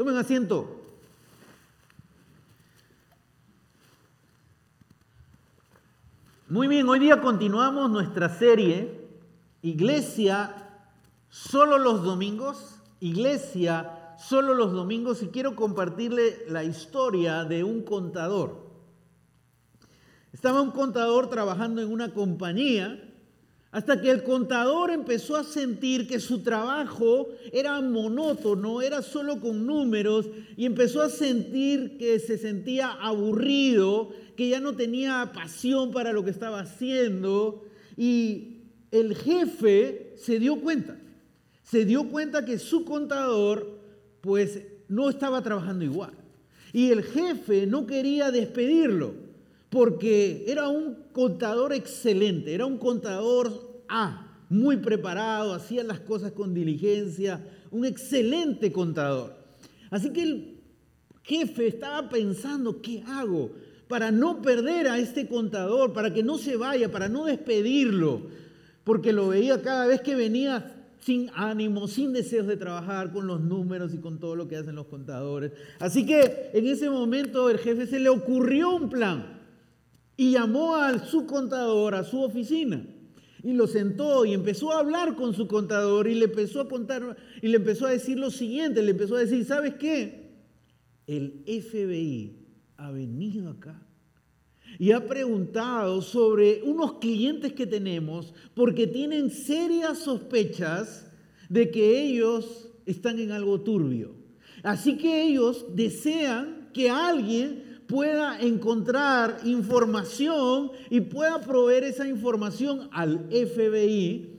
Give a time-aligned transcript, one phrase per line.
[0.00, 0.80] Tomen asiento.
[6.48, 9.10] Muy bien, hoy día continuamos nuestra serie
[9.60, 10.70] Iglesia
[11.28, 12.80] solo los domingos.
[13.00, 18.70] Iglesia solo los domingos y quiero compartirle la historia de un contador.
[20.32, 23.09] Estaba un contador trabajando en una compañía
[23.72, 29.64] hasta que el contador empezó a sentir que su trabajo era monótono, era solo con
[29.64, 36.12] números, y empezó a sentir que se sentía aburrido, que ya no tenía pasión para
[36.12, 37.64] lo que estaba haciendo.
[37.96, 40.98] Y el jefe se dio cuenta,
[41.62, 43.78] se dio cuenta que su contador
[44.20, 46.12] pues no estaba trabajando igual.
[46.72, 49.29] Y el jefe no quería despedirlo
[49.70, 56.52] porque era un contador excelente, era un contador A, muy preparado, hacía las cosas con
[56.52, 59.36] diligencia, un excelente contador.
[59.90, 60.60] Así que el
[61.22, 63.52] jefe estaba pensando, ¿qué hago
[63.86, 68.22] para no perder a este contador, para que no se vaya, para no despedirlo?
[68.82, 73.40] Porque lo veía cada vez que venía sin ánimo, sin deseos de trabajar con los
[73.40, 75.52] números y con todo lo que hacen los contadores.
[75.78, 79.39] Así que en ese momento el jefe se le ocurrió un plan
[80.20, 82.84] y llamó a su contador a su oficina
[83.42, 87.16] y lo sentó y empezó a hablar con su contador y le empezó a contar
[87.40, 90.34] y le empezó a decir lo siguiente, le empezó a decir, ¿sabes qué?
[91.06, 92.36] El FBI
[92.76, 93.80] ha venido acá
[94.78, 101.10] y ha preguntado sobre unos clientes que tenemos porque tienen serias sospechas
[101.48, 104.16] de que ellos están en algo turbio.
[104.64, 113.26] Así que ellos desean que alguien pueda encontrar información y pueda proveer esa información al
[113.30, 114.30] FBI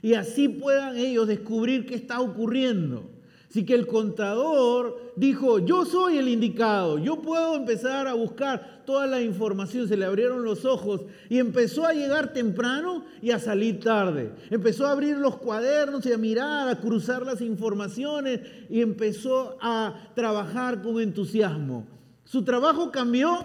[0.00, 3.10] y así puedan ellos descubrir qué está ocurriendo.
[3.50, 9.08] Así que el contador dijo, yo soy el indicado, yo puedo empezar a buscar toda
[9.08, 9.88] la información.
[9.88, 14.30] Se le abrieron los ojos y empezó a llegar temprano y a salir tarde.
[14.50, 20.12] Empezó a abrir los cuadernos y a mirar, a cruzar las informaciones y empezó a
[20.14, 21.99] trabajar con entusiasmo.
[22.30, 23.44] ¿Su trabajo cambió?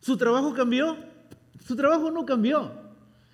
[0.00, 0.98] ¿Su trabajo cambió?
[1.66, 2.70] Su trabajo no cambió,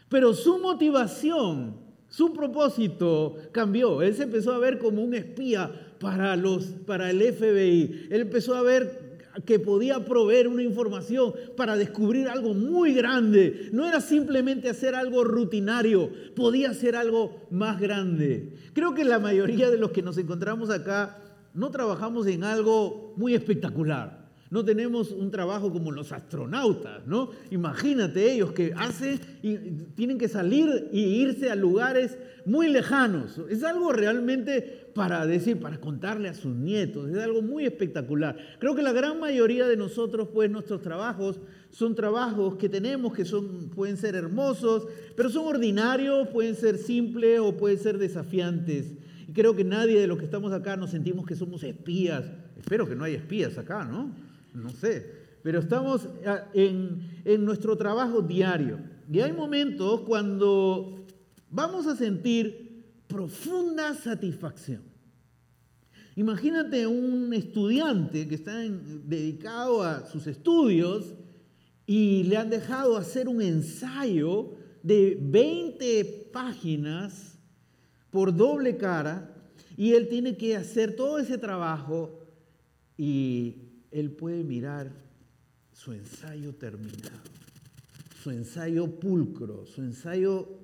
[0.09, 1.75] pero su motivación,
[2.09, 4.01] su propósito cambió.
[4.01, 8.07] Él se empezó a ver como un espía para, los, para el FBI.
[8.11, 13.69] Él empezó a ver que podía proveer una información para descubrir algo muy grande.
[13.73, 18.53] No era simplemente hacer algo rutinario, podía hacer algo más grande.
[18.75, 21.19] Creo que la mayoría de los que nos encontramos acá
[21.59, 24.29] no trabajamos en algo muy espectacular.
[24.51, 27.31] No tenemos un trabajo como los astronautas, ¿no?
[27.51, 29.57] Imagínate ellos que hacen y
[29.97, 32.17] tienen que salir y irse a lugares
[32.47, 33.43] muy lejanos.
[33.51, 38.39] Es algo realmente para decir, para contarle a sus nietos, es algo muy espectacular.
[38.61, 43.25] Creo que la gran mayoría de nosotros, pues nuestros trabajos son trabajos que tenemos que
[43.25, 44.87] son pueden ser hermosos,
[45.17, 48.95] pero son ordinarios, pueden ser simples o pueden ser desafiantes.
[49.29, 52.25] Y creo que nadie de los que estamos acá nos sentimos que somos espías.
[52.57, 54.11] Espero que no haya espías acá, ¿no?
[54.55, 55.19] No sé.
[55.43, 58.81] Pero estamos ah, en, en nuestro trabajo diario.
[59.13, 61.05] Y hay momentos cuando
[61.51, 64.83] vamos a sentir profunda satisfacción.
[66.17, 71.15] Imagínate un estudiante que está dedicado a sus estudios
[71.87, 77.38] y le han dejado hacer un ensayo de 20 páginas
[78.11, 79.35] por doble cara
[79.77, 82.21] y él tiene que hacer todo ese trabajo
[82.97, 83.57] y
[83.91, 84.91] él puede mirar
[85.73, 87.21] su ensayo terminado,
[88.23, 90.59] su ensayo pulcro, su ensayo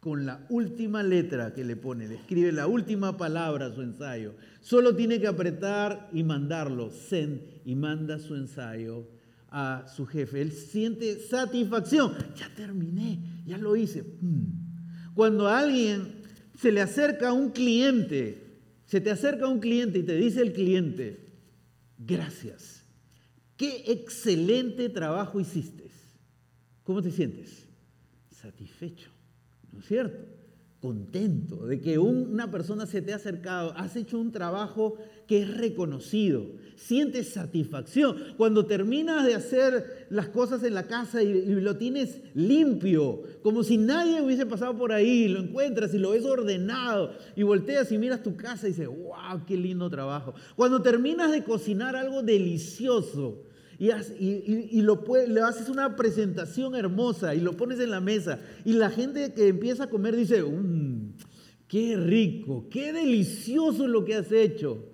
[0.00, 4.34] con la última letra que le pone, le escribe la última palabra a su ensayo.
[4.60, 9.08] Solo tiene que apretar y mandarlo, send, y manda su ensayo
[9.50, 10.40] a su jefe.
[10.40, 14.04] Él siente satisfacción, ya terminé, ya lo hice.
[15.14, 16.17] Cuando alguien
[16.60, 21.20] se le acerca un cliente, se te acerca un cliente y te dice el cliente,
[21.98, 22.84] gracias,
[23.56, 25.88] qué excelente trabajo hiciste.
[26.82, 27.66] ¿Cómo te sientes?
[28.30, 29.10] Satisfecho,
[29.72, 30.37] ¿no es cierto?
[30.80, 34.96] Contento de que una persona se te ha acercado, has hecho un trabajo
[35.26, 36.46] que es reconocido,
[36.76, 38.16] sientes satisfacción.
[38.36, 43.76] Cuando terminas de hacer las cosas en la casa y, lo tienes limpio, como si
[43.76, 48.22] nadie hubiese pasado por ahí, lo encuentras y lo ves ordenado y volteas y miras
[48.22, 50.32] tu casa y dices, wow, qué lindo trabajo.
[50.54, 53.47] Cuando terminas de cocinar algo delicioso,
[53.78, 58.90] y, lo le haces una presentación hermosa y lo pones en la mesa y la
[58.90, 61.12] gente que empieza a comer dice, mmm,
[61.68, 64.90] qué rico, qué delicioso lo que has hecho.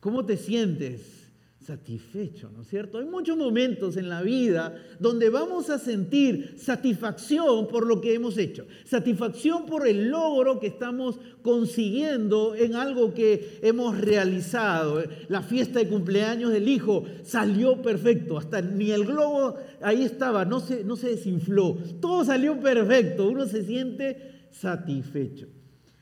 [0.00, 1.25] ¿Cómo te sientes?
[1.66, 2.98] Satisfecho, ¿no es cierto?
[2.98, 8.38] Hay muchos momentos en la vida donde vamos a sentir satisfacción por lo que hemos
[8.38, 15.02] hecho, satisfacción por el logro que estamos consiguiendo en algo que hemos realizado.
[15.28, 20.60] La fiesta de cumpleaños del hijo salió perfecto, hasta ni el globo ahí estaba, no
[20.60, 25.48] se, no se desinfló, todo salió perfecto, uno se siente satisfecho.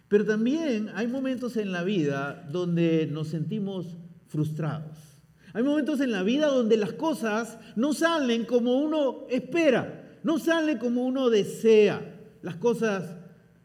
[0.09, 3.97] Pero también hay momentos en la vida donde nos sentimos
[4.29, 5.04] frustrados.
[5.55, 10.79] Hay momentos en la vida donde las cosas no salen como uno espera, no salen
[10.79, 12.13] como uno desea.
[12.43, 13.17] Las cosas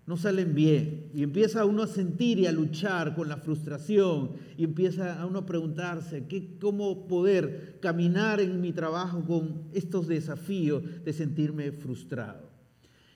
[0.05, 4.65] no salen bien y empieza uno a sentir y a luchar con la frustración y
[4.65, 10.83] empieza a uno a preguntarse ¿qué, cómo poder caminar en mi trabajo con estos desafíos
[11.03, 12.51] de sentirme frustrado.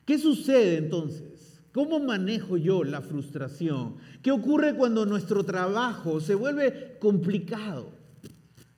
[0.03, 1.61] ¿Qué sucede entonces?
[1.71, 3.97] ¿Cómo manejo yo la frustración?
[4.23, 8.02] ¿Qué ocurre cuando nuestro trabajo se vuelve complicado?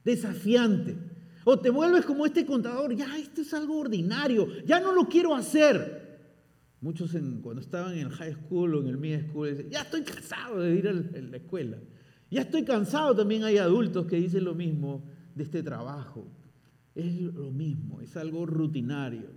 [0.05, 0.95] Desafiante.
[1.43, 5.35] O te vuelves como este contador, ya esto es algo ordinario, ya no lo quiero
[5.35, 6.05] hacer.
[6.81, 7.11] Muchos
[7.41, 10.59] cuando estaban en el high school o en el mid school dicen, ya estoy cansado
[10.59, 11.77] de ir a la escuela.
[12.29, 15.03] Ya estoy cansado, también hay adultos que dicen lo mismo
[15.35, 16.27] de este trabajo.
[16.93, 19.29] Es lo mismo, es algo rutinario.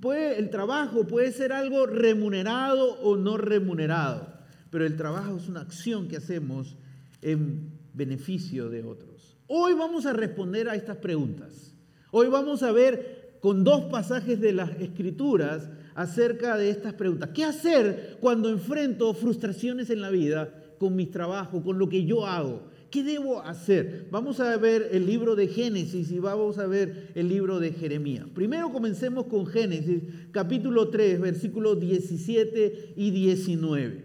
[0.00, 4.34] Puede, el trabajo puede ser algo remunerado o no remunerado,
[4.70, 6.76] pero el trabajo es una acción que hacemos
[7.22, 9.15] en beneficio de otros.
[9.48, 11.72] Hoy vamos a responder a estas preguntas.
[12.10, 17.30] Hoy vamos a ver con dos pasajes de las escrituras acerca de estas preguntas.
[17.32, 22.26] ¿Qué hacer cuando enfrento frustraciones en la vida con mi trabajo, con lo que yo
[22.26, 22.62] hago?
[22.90, 24.08] ¿Qué debo hacer?
[24.10, 28.26] Vamos a ver el libro de Génesis y vamos a ver el libro de Jeremías.
[28.34, 30.02] Primero comencemos con Génesis,
[30.32, 34.04] capítulo 3, versículos 17 y 19.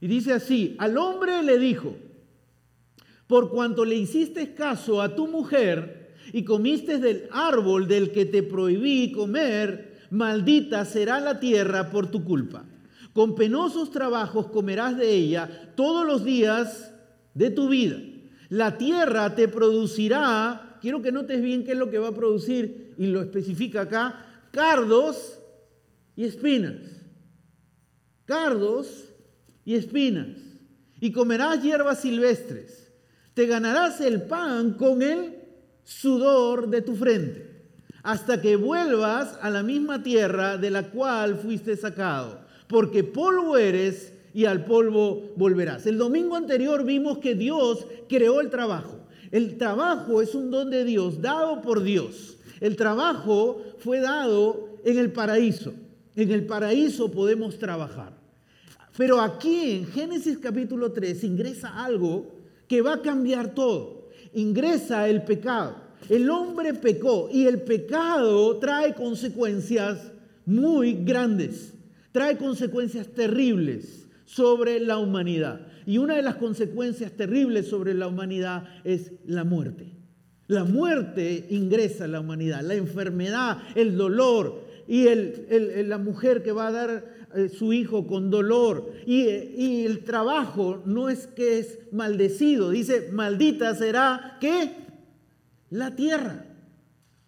[0.00, 1.94] Y dice así, al hombre le dijo,
[3.26, 8.42] por cuanto le hiciste caso a tu mujer y comiste del árbol del que te
[8.42, 12.64] prohibí comer, maldita será la tierra por tu culpa.
[13.12, 16.92] Con penosos trabajos comerás de ella todos los días
[17.34, 17.96] de tu vida.
[18.48, 22.94] La tierra te producirá, quiero que notes bien qué es lo que va a producir,
[22.98, 25.38] y lo especifica acá, cardos
[26.14, 26.76] y espinas.
[28.24, 29.06] Cardos
[29.64, 30.36] y espinas.
[31.00, 32.85] Y comerás hierbas silvestres
[33.36, 35.34] te ganarás el pan con el
[35.84, 37.66] sudor de tu frente,
[38.02, 44.14] hasta que vuelvas a la misma tierra de la cual fuiste sacado, porque polvo eres
[44.32, 45.84] y al polvo volverás.
[45.84, 49.00] El domingo anterior vimos que Dios creó el trabajo.
[49.30, 52.38] El trabajo es un don de Dios, dado por Dios.
[52.60, 55.74] El trabajo fue dado en el paraíso.
[56.14, 58.16] En el paraíso podemos trabajar.
[58.96, 62.35] Pero aquí en Génesis capítulo 3 ingresa algo
[62.68, 64.08] que va a cambiar todo.
[64.34, 65.76] Ingresa el pecado.
[66.08, 70.12] El hombre pecó y el pecado trae consecuencias
[70.44, 71.74] muy grandes,
[72.12, 75.66] trae consecuencias terribles sobre la humanidad.
[75.84, 79.92] Y una de las consecuencias terribles sobre la humanidad es la muerte.
[80.48, 85.06] La muerte ingresa a la humanidad, la enfermedad, el dolor y
[85.84, 88.92] la mujer que va a dar eh, su hijo con dolor.
[89.06, 94.72] Y, y, el trabajo no es que es maldecido, dice, maldita será que
[95.70, 96.46] la tierra.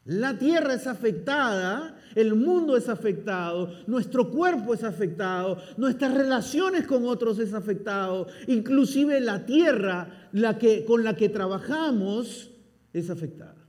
[0.07, 7.05] La tierra es afectada, el mundo es afectado, nuestro cuerpo es afectado, nuestras relaciones con
[7.05, 12.51] otros es afectado, inclusive la tierra la que, con la que trabajamos
[12.95, 13.69] es afectada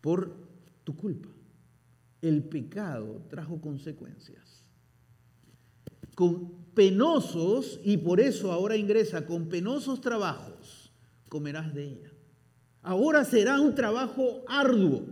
[0.00, 0.34] por
[0.82, 1.28] tu culpa
[2.22, 4.47] el pecado trajo consecuencias.
[6.18, 10.90] Con penosos, y por eso ahora ingresa, con penosos trabajos
[11.28, 12.10] comerás de ella.
[12.82, 15.04] Ahora será un trabajo arduo.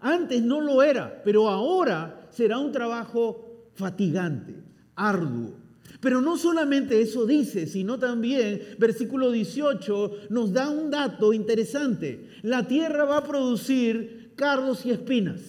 [0.00, 4.54] Antes no lo era, pero ahora será un trabajo fatigante,
[4.96, 5.52] arduo.
[6.00, 12.26] Pero no solamente eso dice, sino también versículo 18 nos da un dato interesante.
[12.40, 15.42] La tierra va a producir cardos y espinas.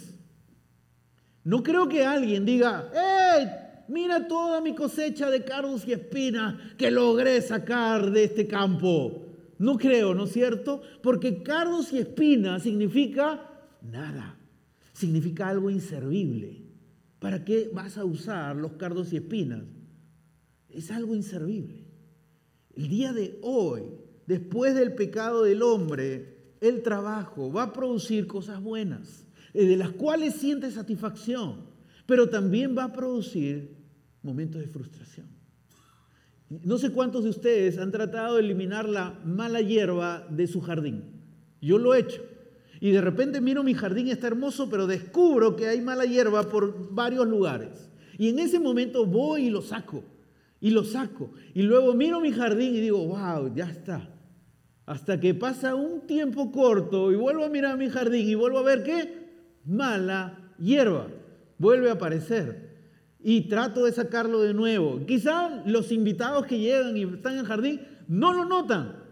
[1.45, 3.68] No creo que alguien diga, ¡hey!
[3.89, 9.25] Mira toda mi cosecha de cardos y espinas que logré sacar de este campo.
[9.57, 10.81] No creo, ¿no es cierto?
[11.01, 13.49] Porque cardos y espinas significa
[13.81, 14.37] nada.
[14.93, 16.61] Significa algo inservible.
[17.17, 19.63] ¿Para qué vas a usar los cardos y espinas?
[20.69, 21.87] Es algo inservible.
[22.75, 23.81] El día de hoy,
[24.27, 29.25] después del pecado del hombre, el trabajo va a producir cosas buenas.
[29.53, 31.61] Eh, de las cuales siente satisfacción,
[32.05, 33.78] pero también va a producir
[34.23, 35.27] momentos de frustración.
[36.49, 41.03] No sé cuántos de ustedes han tratado de eliminar la mala hierba de su jardín.
[41.61, 42.23] Yo lo he hecho.
[42.81, 46.93] Y de repente miro mi jardín, está hermoso, pero descubro que hay mala hierba por
[46.93, 47.89] varios lugares.
[48.17, 50.03] Y en ese momento voy y lo saco.
[50.59, 51.31] Y lo saco.
[51.53, 54.09] Y luego miro mi jardín y digo, wow, ya está.
[54.85, 58.63] Hasta que pasa un tiempo corto y vuelvo a mirar mi jardín y vuelvo a
[58.63, 59.29] ver qué
[59.65, 61.07] mala hierba.
[61.59, 62.68] Vuelve a aparecer.
[63.21, 65.05] Y trato de sacarlo de nuevo.
[65.05, 69.03] Quizá los invitados que llegan y están en el jardín no lo notan.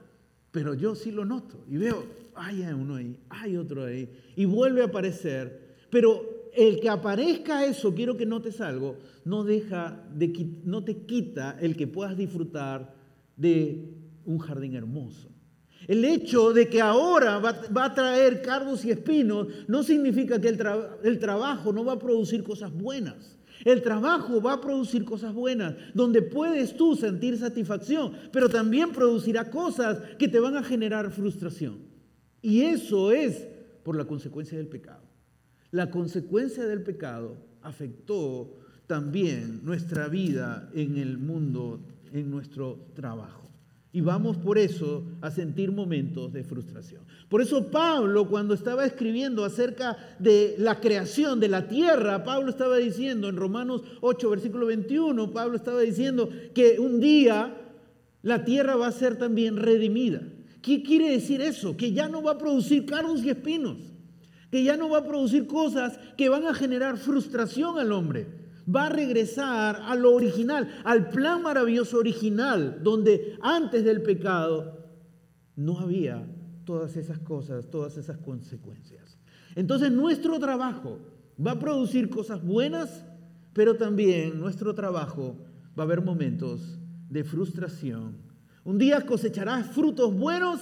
[0.52, 1.64] Pero yo sí lo noto.
[1.70, 4.10] Y veo, hay uno ahí, hay otro ahí.
[4.36, 5.76] Y vuelve a aparecer.
[5.90, 11.58] Pero el que aparezca eso, quiero que notes algo, no deja de no te quita
[11.60, 12.96] el que puedas disfrutar
[13.36, 13.94] de
[14.26, 15.30] un jardín hermoso.
[15.88, 21.20] El hecho de que ahora va, a traer cardos y espinos no significa que el
[21.20, 23.37] trabajo no va a producir cosas buenas.
[23.66, 29.50] El trabajo va a producir cosas buenas, donde puedes tú sentir satisfacción, pero también producirá
[29.50, 31.80] cosas que te van a generar frustración.
[32.42, 33.48] Y eso es
[33.84, 35.02] por la consecuencia del pecado.
[35.72, 41.82] La consecuencia del pecado afectó también nuestra vida en el mundo,
[42.14, 43.47] en nuestro trabajo.
[43.98, 47.02] Y vamos por eso a sentir momentos de frustración.
[47.28, 52.78] Por eso Pablo, cuando estaba escribiendo acerca de la creación de la tierra, Pablo estaba
[52.78, 57.58] diciendo en Romanos 8, versículo 21, Pablo estaba diciendo que un día
[58.22, 60.22] la tierra va a ser también redimida.
[60.62, 61.76] ¿Qué quiere decir eso?
[61.76, 63.78] Que ya no va a producir cardos y espinos
[64.52, 68.28] que ya no va a producir cosas que van a generar frustración al hombre.
[68.74, 74.86] Va a regresar a lo original, al plan maravilloso original, donde antes del pecado
[75.56, 76.28] no había
[76.66, 79.18] todas esas cosas, todas esas consecuencias.
[79.56, 81.00] Entonces nuestro trabajo
[81.44, 83.06] va a producir cosas buenas,
[83.54, 85.38] pero también nuestro trabajo
[85.78, 86.78] va a haber momentos
[87.10, 88.18] de frustración.
[88.66, 90.60] Un día cosecharás frutos buenos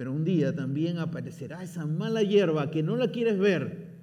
[0.00, 3.98] pero un día también aparecerá esa mala hierba que no la quieres ver,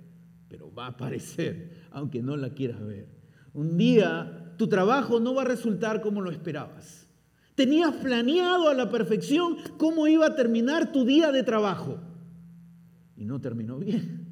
[0.48, 3.08] pero va a aparecer, aunque no la quieras ver.
[3.54, 7.08] Un día tu trabajo no va a resultar como lo esperabas.
[7.56, 12.00] Tenías planeado a la perfección cómo iba a terminar tu día de trabajo.
[13.16, 14.28] Y no terminó bien.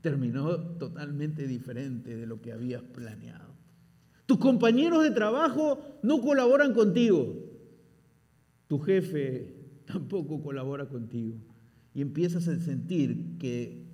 [0.00, 3.54] Terminó totalmente diferente de lo que habías planeado.
[4.26, 7.32] Tus compañeros de trabajo no colaboran contigo.
[8.66, 11.38] Tu jefe tampoco colabora contigo.
[11.94, 13.86] Y empiezas a sentir que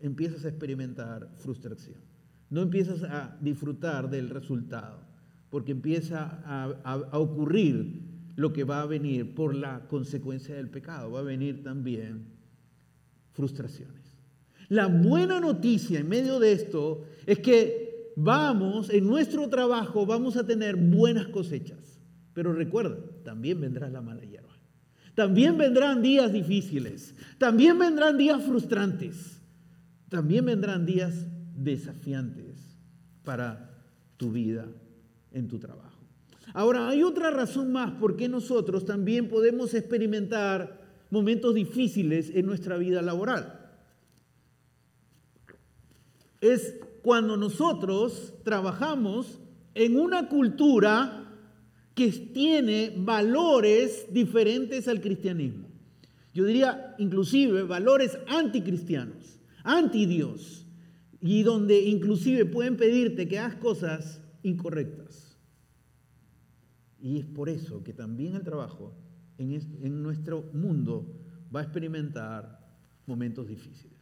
[0.00, 2.05] empiezas a experimentar frustración.
[2.50, 5.00] No empiezas a disfrutar del resultado,
[5.50, 8.02] porque empieza a, ocurrir
[8.36, 11.10] lo que va a venir por la consecuencia del pecado.
[11.10, 12.26] Va a venir también
[13.32, 14.14] frustraciones.
[14.68, 20.46] La buena noticia en medio de esto es que vamos, en nuestro trabajo, vamos a
[20.46, 22.00] tener buenas cosechas.
[22.32, 24.46] Pero recuerda, también vendrá la mala hierba.
[25.14, 27.14] También vendrán días difíciles.
[27.38, 29.40] También vendrán días frustrantes.
[30.10, 31.26] También vendrán días
[31.56, 32.76] desafiantes
[33.24, 33.70] para
[34.16, 34.66] tu vida
[35.32, 35.98] en tu trabajo.
[36.54, 42.76] Ahora, hay otra razón más por qué nosotros también podemos experimentar momentos difíciles en nuestra
[42.76, 43.60] vida laboral.
[46.40, 49.38] Es cuando nosotros trabajamos
[49.74, 51.26] en una cultura
[51.94, 55.66] que tiene valores diferentes al cristianismo.
[56.34, 60.65] Yo diría inclusive valores anticristianos, anti Dios,
[61.20, 65.36] y donde inclusive pueden pedirte que hagas cosas incorrectas.
[67.00, 68.94] Y es por eso que también el trabajo
[69.38, 71.06] en, nuestro mundo
[71.54, 72.60] va a experimentar
[73.06, 73.96] momentos difíciles.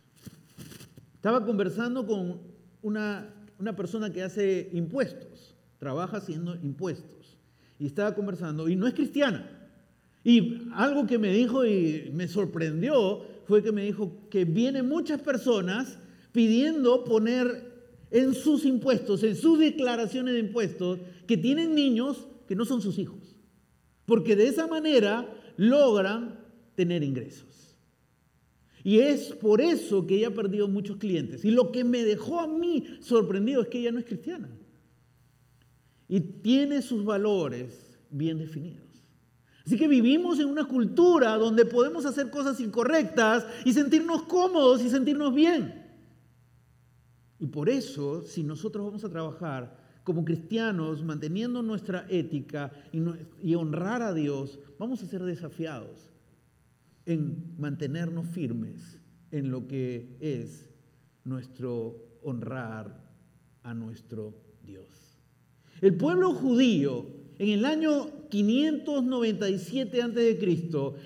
[1.15, 2.41] Estaba conversando con
[2.83, 7.39] una, una persona que hace impuestos, trabaja haciendo impuestos
[7.79, 9.51] y estaba conversando y no es cristiana.
[10.23, 15.21] Y algo que me dijo y me sorprendió fue que me dijo que vienen muchas
[15.21, 15.99] personas
[16.35, 17.73] pidiendo poner
[18.11, 20.99] en sus impuestos, en sus declaraciones de impuestos,
[21.29, 23.37] que tienen niños que no son sus hijos.
[24.05, 26.41] Porque de esa manera logran
[26.75, 27.79] tener ingresos.
[28.83, 31.45] Y es por eso que ella ha perdido muchos clientes.
[31.45, 34.51] Y lo que me dejó a mí sorprendido es que ella no es cristiana
[36.09, 38.83] y tiene sus valores bien definidos.
[39.65, 44.91] Así que vivimos en una cultura donde podemos hacer cosas incorrectas y sentirnos cómodos y
[44.91, 45.84] sentirnos bien.
[47.39, 52.71] Y por eso, si nosotros vamos a trabajar como cristianos, manteniendo nuestra ética
[53.43, 56.11] y, honrar a Dios, vamos a ser desafiados
[57.07, 59.01] en mantenernos firmes
[59.31, 60.69] en lo que es
[61.25, 63.03] nuestro honrar
[63.63, 65.19] a nuestro Dios.
[65.81, 67.07] El pueblo judío
[67.39, 70.39] en el año 597 a.C.,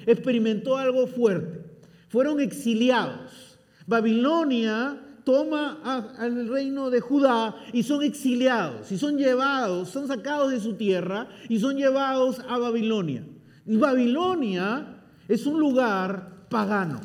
[0.07, 1.65] experimentó algo fuerte.
[2.09, 3.59] Fueron exiliados.
[3.87, 5.83] Babilonia toma
[6.17, 11.29] al reino de Judá y son exiliados, y son llevados, son sacados de su tierra
[11.51, 13.27] y son llevados a Babilonia.
[13.67, 17.03] Y Babilonia es un lugar pagano.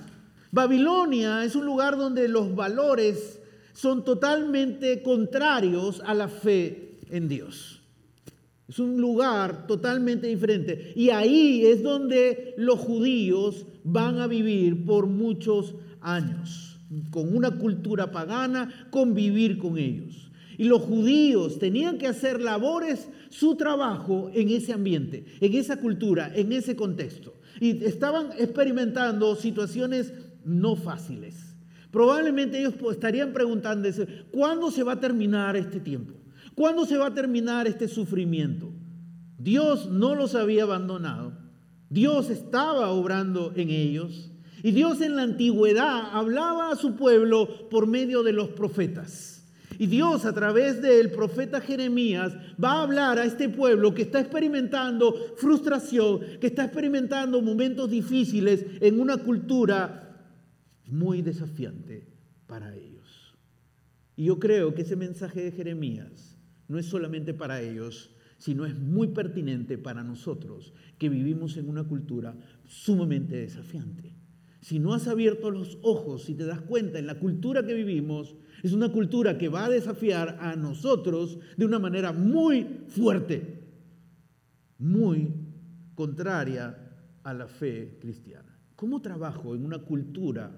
[0.52, 3.42] Babilonia es un lugar donde los valores
[3.74, 7.82] son totalmente contrarios a la fe en Dios.
[8.70, 10.94] Es un lugar totalmente diferente.
[10.96, 16.73] Y ahí es donde los judíos van a vivir por muchos años,
[17.12, 20.32] con una cultura pagana, convivir con ellos.
[20.58, 26.32] Y los judíos tenían que hacer labores, su trabajo en ese ambiente, en esa cultura,
[26.36, 27.34] en ese contexto.
[27.60, 30.14] Y estaban experimentando situaciones
[30.46, 31.56] no fáciles.
[31.92, 36.14] Probablemente ellos estarían preguntándose, ¿cuándo se va a terminar este tiempo?
[36.56, 38.72] ¿Cuándo se va a terminar este sufrimiento?
[39.38, 41.34] Dios no los había abandonado.
[41.90, 44.32] Dios estaba obrando en ellos.
[44.64, 49.44] Y Dios en la antigüedad hablaba a su pueblo por medio de los profetas.
[49.78, 54.22] Y Dios a través del profeta Jeremías va a hablar a este pueblo que está
[54.22, 60.32] experimentando frustración, que está experimentando momentos difíciles en una cultura
[60.86, 62.08] muy desafiante
[62.48, 63.36] para ellos.
[64.16, 66.38] Y yo creo que ese mensaje de Jeremías
[66.70, 71.84] no es solamente para ellos, sino es muy pertinente para nosotros que vivimos en una
[71.84, 74.13] cultura sumamente desafiante.
[74.64, 78.34] Si no has abierto los ojos, si te das cuenta en la cultura que vivimos,
[78.64, 83.62] es una cultura que va a desafiar a nosotros de una manera muy fuerte,
[84.78, 85.34] muy
[85.96, 86.78] contraria
[87.24, 88.58] a la fe cristiana.
[88.78, 90.50] ¿Cómo trabajo en una cultura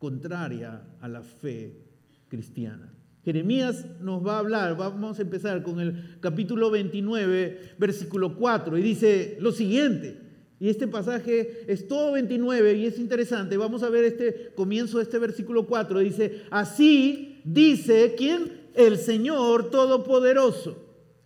[0.00, 1.84] contraria a la fe
[2.26, 2.92] cristiana?
[3.24, 8.82] Jeremías nos va a hablar, vamos a empezar con el capítulo 29, versículo 4, y
[8.82, 10.25] dice lo siguiente.
[10.58, 13.56] Y este pasaje es todo 29 y es interesante.
[13.56, 16.00] Vamos a ver este comienzo de este versículo 4.
[16.00, 18.68] Dice, así dice quién?
[18.74, 20.76] El Señor Todopoderoso.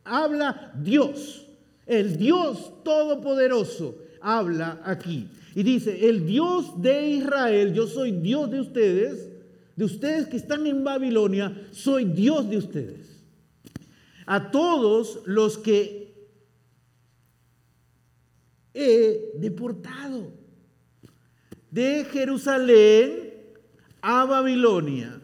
[0.04, 1.46] Habla Dios.
[1.86, 5.28] El Dios Todopoderoso habla aquí.
[5.54, 9.28] Y dice, el Dios de Israel, yo soy Dios de ustedes,
[9.74, 13.22] de ustedes que están en Babilonia, soy Dios de ustedes.
[14.26, 15.99] A todos los que
[18.74, 20.32] he deportado
[21.70, 23.30] de Jerusalén
[24.02, 25.20] a Babilonia.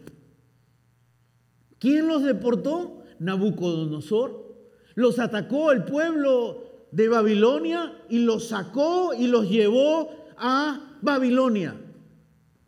[1.79, 3.03] ¿Quién los deportó?
[3.19, 4.47] Nabucodonosor.
[4.95, 11.75] Los atacó el pueblo de Babilonia y los sacó y los llevó a Babilonia.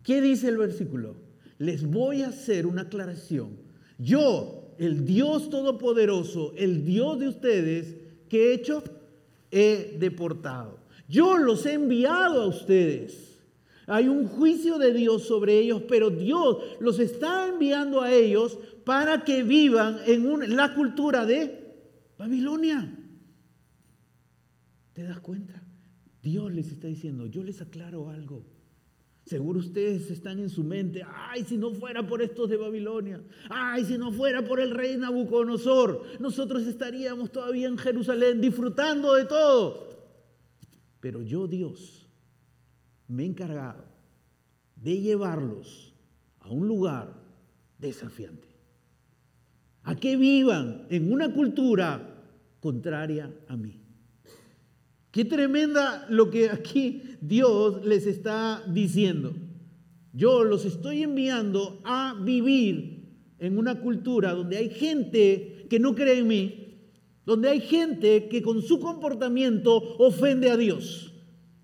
[0.04, 1.16] ¿Qué dice el versículo?
[1.58, 3.58] Les voy a hacer una aclaración.
[3.98, 7.98] Yo, el Dios Todopoderoso, el Dios de ustedes,
[8.30, 8.84] ¿qué he hecho?
[9.52, 10.80] He deportado.
[11.08, 13.42] Yo los he enviado a ustedes.
[13.88, 19.24] Hay un juicio de Dios sobre ellos, pero Dios los está enviando a ellos para
[19.24, 21.74] que vivan en la cultura de
[22.18, 22.96] Babilonia.
[24.94, 25.64] ¿Te das cuenta?
[26.22, 28.46] Dios les está diciendo, yo les aclaro algo.
[29.30, 33.86] Seguro ustedes están en su mente, ay, si no fuera por estos de Babilonia, ay,
[33.86, 39.88] si no fuera por el rey Nabucodonosor, nosotros estaríamos todavía en Jerusalén disfrutando de todo.
[41.00, 42.10] Pero yo, Dios,
[43.08, 43.86] me he encargado
[44.76, 45.94] de llevarlos
[46.40, 47.14] a un lugar
[47.78, 48.48] desafiante,
[49.84, 52.26] a que vivan en una cultura
[52.60, 53.79] contraria a mí.
[55.20, 59.34] Qué tremenda lo que aquí Dios les está diciendo.
[60.14, 63.04] Yo los estoy enviando a vivir
[63.38, 66.78] en una cultura donde hay gente que no cree en mí,
[67.26, 71.14] donde hay gente que con su comportamiento ofende a Dios.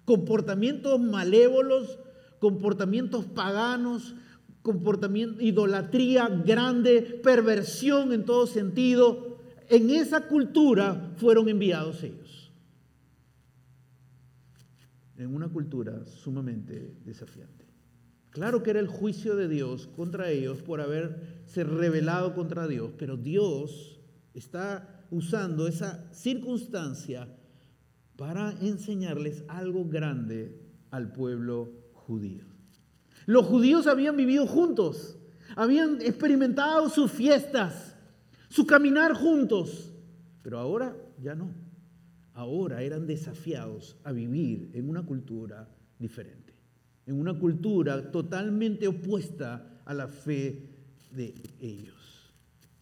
[0.04, 1.98] Comportamientos malévolos,
[2.40, 4.16] comportamientos paganos,
[4.64, 9.38] comportamiento, idolatría grande, perversión en todo sentido.
[9.70, 12.25] En esa cultura fueron enviados ellos
[15.18, 17.66] en una cultura sumamente desafiante.
[18.30, 23.16] Claro que era el juicio de Dios contra ellos por haberse rebelado contra Dios, pero
[23.16, 24.02] Dios
[24.34, 27.30] está usando esa circunstancia
[28.18, 30.60] para enseñarles algo grande
[30.92, 32.44] al pueblo judío.
[33.26, 35.18] Los judíos habían vivido juntos,
[35.56, 37.96] habían experimentado sus fiestas,
[38.50, 39.94] su caminar juntos,
[40.42, 41.65] pero ahora ya no
[42.36, 45.68] ahora eran desafiados a vivir en una cultura
[45.98, 46.54] diferente,
[47.08, 50.70] en una cultura totalmente opuesta a la fe
[51.12, 52.34] de ellos.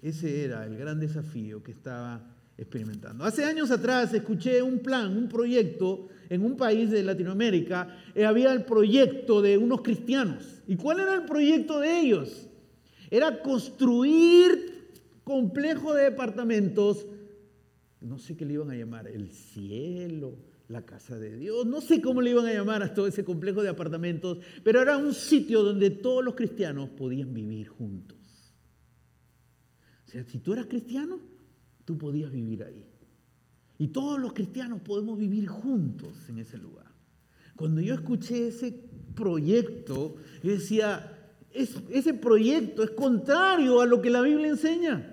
[0.02, 2.22] Ese era el gran desafío que estaba
[2.58, 3.24] experimentando.
[3.24, 7.96] Hace años atrás escuché un plan, un proyecto en un país de Latinoamérica.
[8.13, 10.62] Eh, había el proyecto de unos cristianos.
[10.68, 12.48] ¿Y cuál era el proyecto de ellos?
[13.10, 14.74] Era construir
[15.24, 17.06] complejo de departamentos,
[18.04, 20.38] no sé qué le iban a llamar, el cielo,
[20.68, 23.63] la casa de Dios, no sé cómo le iban a llamar a todo ese complejo
[23.63, 28.18] de apartamentos, pero era un sitio donde todos los cristianos podían vivir juntos.
[30.08, 31.20] O sea, si tú eras cristiano,
[31.86, 32.86] tú podías vivir ahí.
[33.80, 36.92] Y todos los cristianos podemos vivir juntos en ese lugar.
[37.56, 38.74] Cuando yo escuché ese
[39.16, 45.12] proyecto, yo decía, ese proyecto es contrario a lo que la Biblia enseña.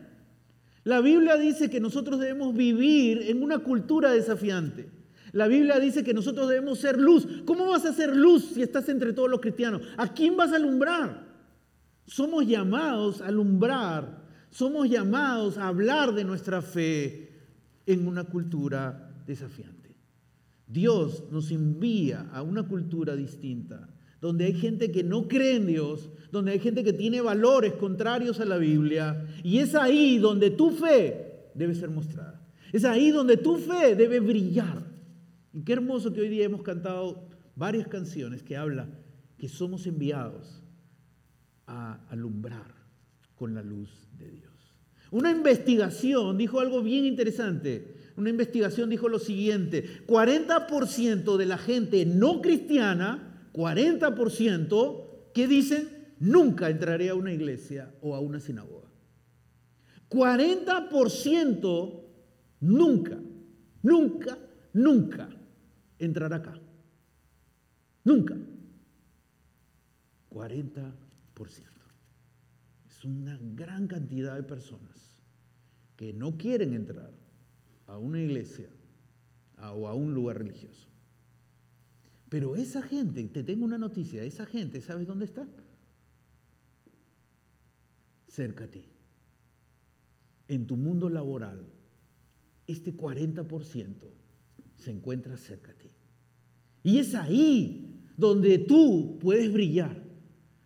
[0.85, 4.91] La Biblia dice que nosotros debemos vivir en una cultura desafiante.
[5.33, 7.27] La Biblia dice que nosotros debemos ser luz.
[7.45, 9.83] ¿Cómo vas a ser luz si estás entre todos los cristianos?
[9.97, 11.29] ¿A quién vas a alumbrar?
[12.07, 17.31] Somos llamados a alumbrar, somos llamados a hablar de nuestra fe
[17.87, 19.95] en una cultura desafiante.
[20.67, 23.89] Dios nos envía a una cultura distinta,
[24.21, 28.41] donde hay gente que no cree en Dios, donde hay gente que tiene valores contrarios
[28.41, 32.47] a la Biblia, y es ahí donde tu fe debe ser mostrada.
[32.73, 34.87] Es ahí donde tu fe debe brillar.
[35.53, 38.99] Y qué hermoso que hoy día hemos cantado varias canciones que hablan
[39.37, 40.63] que somos enviados
[41.67, 42.75] a alumbrar
[43.35, 44.51] con la luz de Dios.
[45.11, 47.97] Una investigación dijo algo bien interesante.
[48.17, 53.30] Una investigación dijo lo siguiente, 40% de la gente no cristiana,
[53.61, 58.89] 40%, que dicen, nunca entraré a una iglesia o a una sinagoga.
[60.09, 62.03] 40%
[62.61, 63.19] nunca,
[63.83, 64.39] nunca,
[64.73, 65.29] nunca
[65.99, 66.59] entrar acá.
[68.03, 68.35] Nunca.
[70.31, 70.95] 40%.
[72.89, 75.19] Es una gran cantidad de personas
[75.97, 77.13] que no quieren entrar
[77.87, 78.71] a una iglesia
[79.75, 80.90] o a un lugar religioso.
[82.31, 85.47] Pero esa gente, te tengo una noticia, esa gente, ¿sabes dónde está?
[88.29, 88.85] Cerca a ti.
[90.47, 91.67] En tu mundo laboral,
[92.69, 93.95] este 40%
[94.77, 95.91] se encuentra cerca a ti.
[96.85, 100.01] Y es ahí donde tú puedes brillar.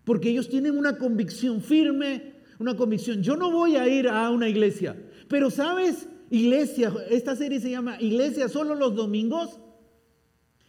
[0.04, 3.22] Porque ellos tienen una convicción firme, una convicción.
[3.22, 8.00] Yo no voy a ir a una iglesia, pero sabes, iglesia, esta serie se llama
[8.02, 9.60] Iglesia solo los domingos.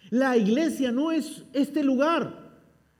[0.10, 2.46] La iglesia no es este lugar.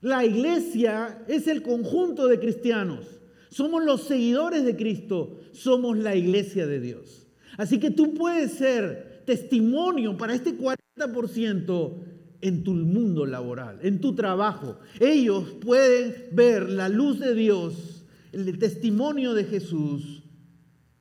[0.00, 3.06] La iglesia es el conjunto de cristianos.
[3.50, 5.40] Somos los seguidores de Cristo.
[5.52, 7.26] Somos la iglesia de Dios.
[7.56, 11.94] Así que tú puedes ser testimonio para este 40%
[12.40, 14.78] en tu mundo laboral, en tu trabajo.
[15.00, 20.22] Ellos pueden ver la luz de Dios, el testimonio de Jesús.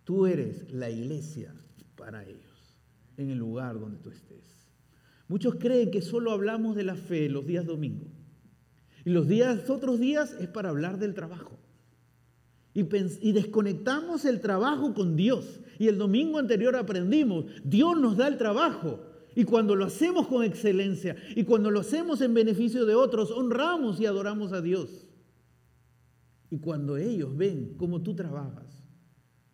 [0.03, 1.53] Tú eres la iglesia
[1.95, 2.79] para ellos,
[3.17, 4.54] en el lugar donde tú estés.
[5.27, 8.09] Muchos creen que solo hablamos de la fe los días domingos.
[9.03, 11.59] Y los días, otros días es para hablar del trabajo.
[12.73, 15.61] Y, desconectamos el trabajo con Dios.
[15.79, 18.99] Y el domingo anterior aprendimos, Dios nos da el trabajo.
[19.33, 23.99] Y cuando lo hacemos con excelencia y cuando lo hacemos en beneficio de otros, honramos
[23.99, 25.05] y adoramos a Dios.
[26.49, 28.83] Y cuando ellos ven cómo tú trabajas,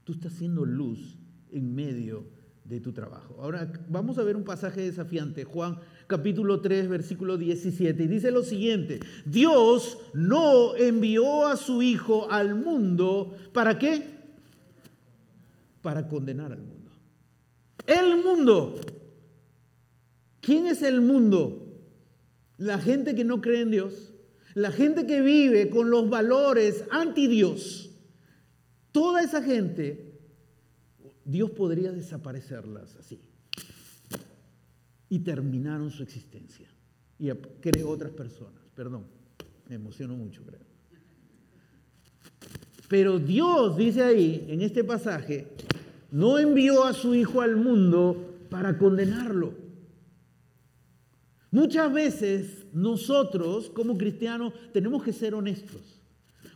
[0.04, 1.18] tú estás haciendo luz
[1.52, 2.41] en medio de
[2.80, 3.36] tu trabajo.
[3.40, 8.44] Ahora vamos a ver un pasaje desafiante, Juan capítulo 3, versículo 17, y dice lo
[8.44, 14.04] siguiente, Dios no envió a su Hijo al mundo, ¿para qué?
[15.82, 16.92] Para condenar al mundo.
[17.88, 18.76] El mundo
[20.42, 21.68] ¿Quién es el mundo?
[22.58, 24.12] La gente que no cree en Dios,
[24.56, 27.92] la gente que vive con los valores anti Dios.
[28.92, 30.11] Toda esa gente,
[31.26, 33.20] Dios podría desaparecerlas así.
[35.10, 36.68] Y terminaron su existencia.
[37.20, 37.30] Y
[37.60, 38.62] creó otras personas.
[38.76, 39.06] Perdón,
[39.68, 40.62] me emociono mucho, creo.
[42.88, 45.48] Pero Dios dice ahí, en este pasaje,
[46.12, 49.62] no envió a su Hijo al mundo para condenarlo
[51.52, 56.00] Muchas veces nosotros como cristianos tenemos que ser honestos.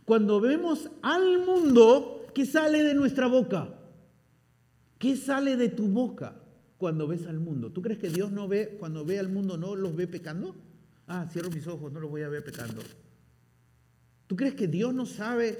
[0.06, 3.68] Cuando vemos al mundo, ¿qué sale de nuestra boca?
[4.98, 6.34] ¿Qué sale de tu boca
[6.78, 7.70] cuando ves al mundo?
[7.70, 10.56] ¿Tú crees que Dios no ve, cuando ve al mundo, no los ve pecando?
[11.06, 12.82] Ah, cierro mis ojos, no los voy a ver pecando.
[14.26, 15.58] ¿Tú crees que Dios no sabe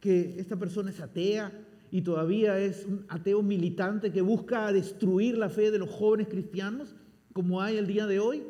[0.00, 1.52] que esta persona es atea
[1.90, 6.94] y todavía es un ateo militante que busca destruir la fe de los jóvenes cristianos
[7.32, 8.42] como hay el día de hoy?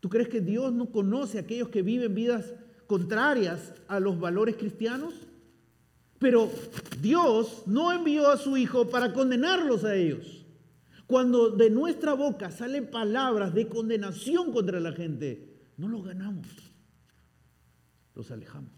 [0.00, 2.52] ¿Tú crees que Dios no conoce a aquellos que viven vidas
[2.86, 5.14] contrarias a los valores cristianos?
[6.24, 6.50] Pero
[7.02, 10.46] Dios no envió a su Hijo para condenarlos a ellos.
[11.06, 16.46] Cuando de nuestra boca salen palabras de condenación contra la gente, no los ganamos,
[18.14, 18.72] los alejamos.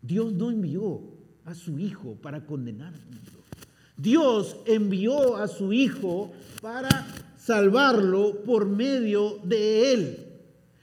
[0.00, 1.02] Dios no envió
[1.44, 3.42] a su Hijo para condenar al mundo.
[3.96, 6.30] Dios envió a su Hijo
[6.62, 7.04] para
[7.36, 10.26] salvarlo por medio de Él.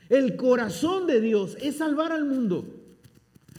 [0.09, 2.82] El corazón de Dios es salvar al mundo.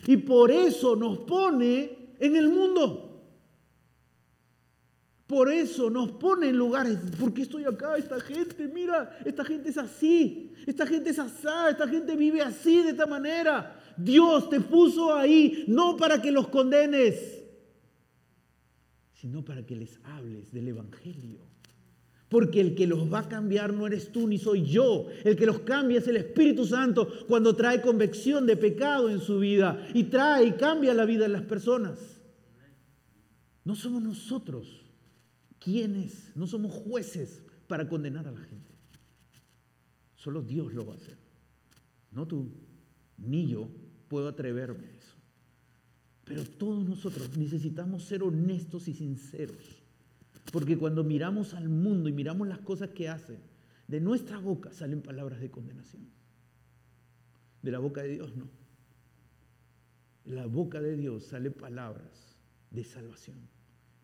[0.06, 3.10] Y por eso nos pone en el mundo.
[5.26, 6.98] Por eso nos pone en lugares.
[7.18, 7.96] ¿Por qué estoy acá?
[7.96, 10.52] Esta gente, mira, esta gente es así.
[10.66, 11.48] Esta gente es así.
[11.70, 13.80] Esta gente vive así, de esta manera.
[13.96, 17.42] Dios te puso ahí no para que los condenes,
[19.14, 21.53] sino para que les hables del Evangelio.
[22.34, 25.06] Porque el que los va a cambiar no eres tú ni soy yo.
[25.22, 29.38] El que los cambia es el Espíritu Santo cuando trae convicción de pecado en su
[29.38, 31.96] vida y trae y cambia la vida de las personas.
[33.62, 34.66] No somos nosotros
[35.60, 38.74] quienes, no somos jueces para condenar a la gente.
[40.16, 41.16] Solo Dios lo va a hacer.
[42.10, 42.50] No tú,
[43.16, 43.68] ni yo
[44.08, 45.14] puedo atreverme a eso.
[46.24, 49.83] Pero todos nosotros necesitamos ser honestos y sinceros.
[50.52, 53.38] Porque cuando miramos al mundo y miramos las cosas que hacen,
[53.88, 56.08] de nuestra boca salen palabras de condenación.
[57.62, 58.48] De la boca de Dios no.
[60.24, 62.36] De la boca de Dios salen palabras
[62.70, 63.36] de salvación.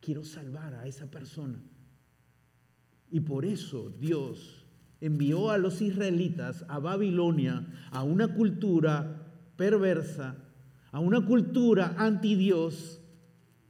[0.00, 1.62] Quiero salvar a esa persona.
[3.10, 4.66] Y por eso Dios
[5.00, 9.26] envió a los israelitas a Babilonia, a una cultura
[9.56, 10.36] perversa,
[10.92, 13.00] a una cultura anti Dios,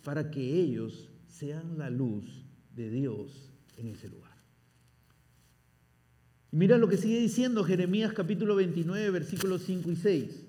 [0.02, 4.30] para que ellos sean la luz de Dios en ese lugar.
[6.52, 10.46] Y mira lo que sigue diciendo Jeremías capítulo 29, versículos 5 y 6.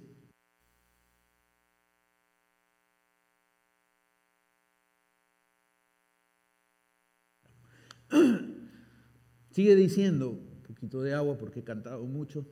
[9.51, 12.45] Sigue diciendo, un poquito de agua porque he cantado mucho.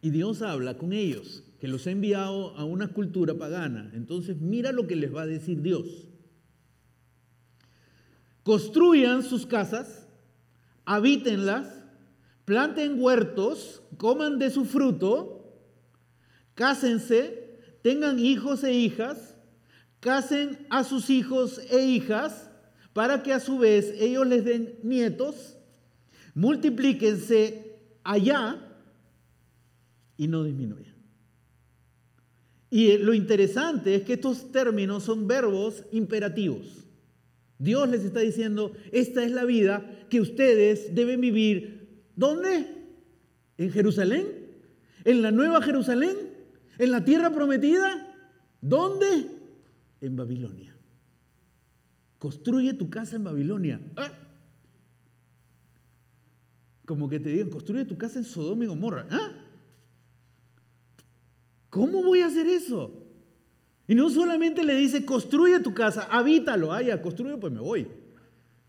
[0.00, 3.90] Y Dios habla con ellos, que los ha enviado a una cultura pagana.
[3.94, 6.08] Entonces mira lo que les va a decir Dios
[8.48, 10.08] construyan sus casas,
[10.86, 11.68] habítenlas,
[12.46, 15.52] planten huertos, coman de su fruto,
[16.54, 19.36] cásense, tengan hijos e hijas,
[20.00, 22.48] casen a sus hijos e hijas,
[22.94, 25.58] para que a su vez ellos les den nietos,
[26.32, 28.66] multiplíquense allá
[30.16, 30.96] y no disminuyan.
[32.70, 36.87] Y lo interesante es que estos términos son verbos imperativos.
[37.58, 42.04] Dios les está diciendo, esta es la vida que ustedes deben vivir.
[42.14, 42.66] ¿Dónde?
[43.56, 44.26] ¿En Jerusalén?
[45.04, 46.16] ¿En la nueva Jerusalén?
[46.78, 48.06] ¿En la tierra prometida?
[48.60, 49.30] ¿Dónde?
[50.00, 50.74] En Babilonia.
[52.18, 53.80] Construye tu casa en Babilonia.
[53.96, 54.12] Ah.
[56.84, 59.06] Como que te digan, construye tu casa en Sodoma y Gomorra.
[59.10, 59.32] ¿Ah?
[61.70, 62.97] ¿Cómo voy a hacer eso?
[63.88, 67.88] Y no solamente le dice, construye tu casa, habítalo, ah, ya, construye, pues me voy.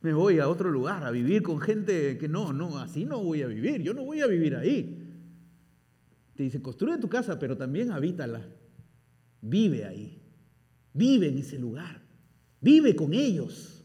[0.02, 3.42] Me voy a otro lugar a vivir con gente que no, no, así no voy
[3.42, 4.98] a vivir, yo no voy a vivir ahí.
[6.36, 8.48] Te dice, construye tu casa, pero también habítala.
[9.42, 10.22] Vive ahí.
[10.94, 12.02] Vive en ese lugar.
[12.62, 13.84] Vive con ellos.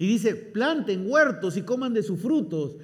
[0.00, 2.78] Y dice, planten huertos y coman de sus frutos.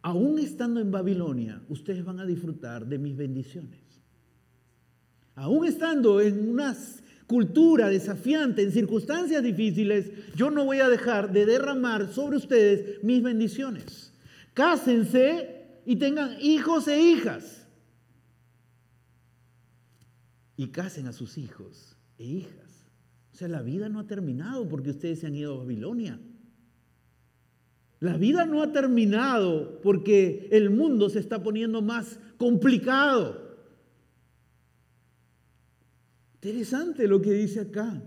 [0.00, 3.80] Aún estando en Babilonia, ustedes van a disfrutar de mis bendiciones.
[5.40, 11.46] Aún estando en unas cultura desafiante, en circunstancias difíciles, yo no voy a dejar de
[11.46, 14.12] derramar sobre ustedes mis bendiciones.
[14.52, 17.66] Cásense y tengan hijos e hijas.
[20.58, 22.90] Y casen a sus hijos e hijas.
[23.32, 26.20] O sea, la vida no ha terminado porque ustedes se han ido a Babilonia.
[27.98, 33.49] La vida no ha terminado porque el mundo se está poniendo más complicado.
[36.42, 38.02] Interesante lo que dice acá.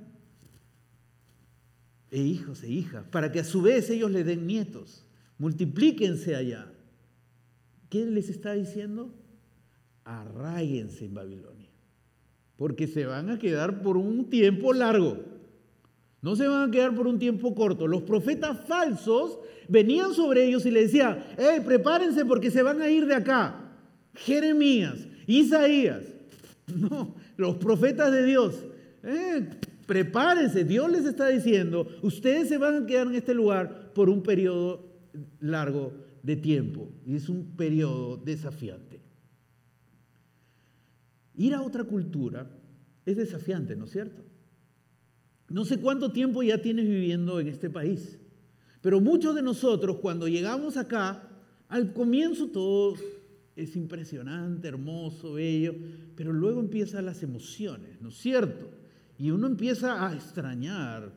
[2.10, 5.06] E hijos e hijas, para que a su vez ellos le den nietos.
[5.38, 6.72] Multiplíquense allá.
[7.89, 9.13] ¿Qué les está diciendo?
[10.04, 11.69] Arráiguense en Babilonia.
[12.56, 15.24] Porque se van a quedar por un tiempo largo.
[16.24, 17.86] No se van a quedar por un tiempo corto.
[17.86, 22.89] Los profetas falsos venían sobre ellos y les decían, hey, prepárense porque se van a
[22.89, 23.76] ir de acá.
[24.15, 26.04] Jeremías, Isaías.
[26.65, 28.63] No, los profetas de Dios,
[29.04, 29.50] eh,
[29.86, 34.24] prepárense, Dios les está diciendo, ustedes se van a quedar en este lugar por un
[34.24, 34.86] periodo
[35.39, 36.89] largo de tiempo.
[37.06, 39.02] Y es un periodo desafiante.
[41.36, 42.50] Ir a otra cultura
[43.06, 44.24] es desafiante, ¿no es cierto?
[45.50, 48.19] No sé cuánto tiempo ya tienes viviendo en este país,
[48.82, 51.30] pero muchos de nosotros cuando llegamos acá,
[51.67, 52.96] al comienzo todo
[53.56, 55.76] es impresionante, hermoso, bello,
[56.16, 58.70] pero luego empiezan las emociones, ¿no es cierto?
[59.18, 61.12] Y uno empieza a extrañar,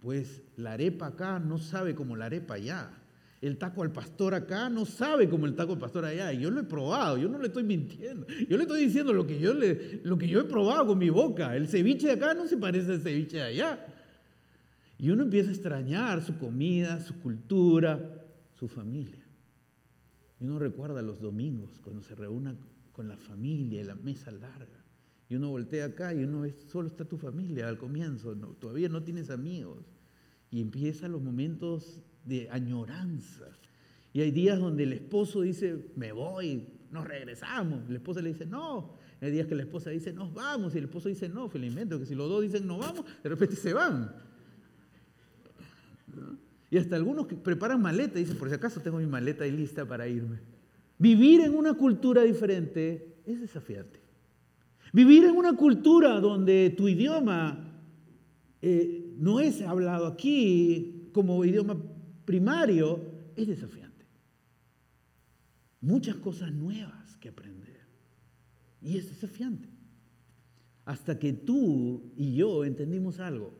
[0.00, 2.90] pues la arepa acá no sabe como la arepa allá.
[3.40, 6.32] El taco al pastor acá no sabe como el taco al pastor allá.
[6.32, 8.26] Y yo lo he probado, yo no le estoy mintiendo.
[8.48, 11.10] Yo le estoy diciendo lo que yo, le, lo que yo he probado con mi
[11.10, 11.54] boca.
[11.54, 13.86] El ceviche de acá no se parece al ceviche de allá.
[14.98, 18.00] Y uno empieza a extrañar su comida, su cultura,
[18.58, 19.25] su familia.
[20.40, 22.54] Y uno recuerda los domingos cuando se reúne
[22.92, 24.84] con la familia y la mesa larga.
[25.28, 29.02] Y uno voltea acá y uno ve, solo está tu familia al comienzo, todavía no
[29.02, 29.84] tienes amigos.
[30.50, 33.46] Y empiezan los momentos de añoranza.
[34.12, 37.88] Y hay días donde el esposo dice, me voy, nos regresamos.
[37.90, 38.94] La esposa le dice, no.
[39.20, 40.74] Hay días que la esposa dice, nos vamos.
[40.74, 43.56] Y el esposo dice, no, felizmente, que si los dos dicen, no vamos, de repente
[43.56, 44.14] se van.
[46.70, 49.86] Y hasta algunos que preparan maleta, dicen, por si acaso tengo mi maleta ahí lista
[49.86, 50.38] para irme.
[50.98, 54.00] Vivir en una cultura diferente es desafiante.
[54.92, 57.66] Vivir en una cultura donde tu idioma
[58.62, 61.76] eh, no es hablado aquí como idioma
[62.24, 63.00] primario
[63.36, 64.06] es desafiante.
[65.80, 67.80] Muchas cosas nuevas que aprender.
[68.80, 69.68] Y es desafiante.
[70.84, 73.54] Hasta que tú y yo entendimos algo.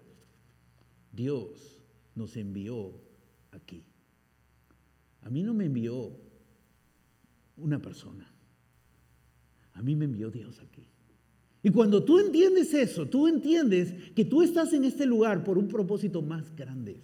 [1.12, 1.75] Dios
[2.16, 3.00] nos envió
[3.52, 3.84] aquí.
[5.22, 6.10] A mí no me envió
[7.56, 8.32] una persona.
[9.74, 10.88] A mí me envió Dios aquí.
[11.62, 15.68] Y cuando tú entiendes eso, tú entiendes que tú estás en este lugar por un
[15.68, 17.00] propósito más grande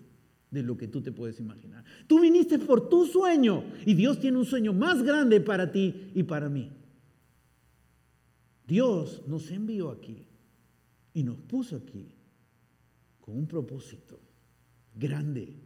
[0.51, 1.85] de lo que tú te puedes imaginar.
[2.07, 6.23] Tú viniste por tu sueño y Dios tiene un sueño más grande para ti y
[6.23, 6.71] para mí.
[8.67, 10.27] Dios nos envió aquí
[11.13, 12.15] y nos puso aquí
[13.21, 14.21] con un propósito
[14.95, 15.57] grande,